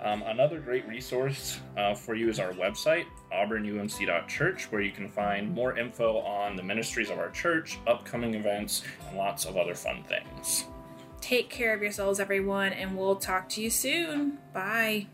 [0.02, 5.54] Um, another great resource uh, for you is our website, auburnumc.church, where you can find
[5.54, 10.04] more info on the ministries of our church, upcoming events, and lots of other fun
[10.04, 10.66] things.
[11.20, 14.38] Take care of yourselves, everyone, and we'll talk to you soon.
[14.54, 15.08] Bye.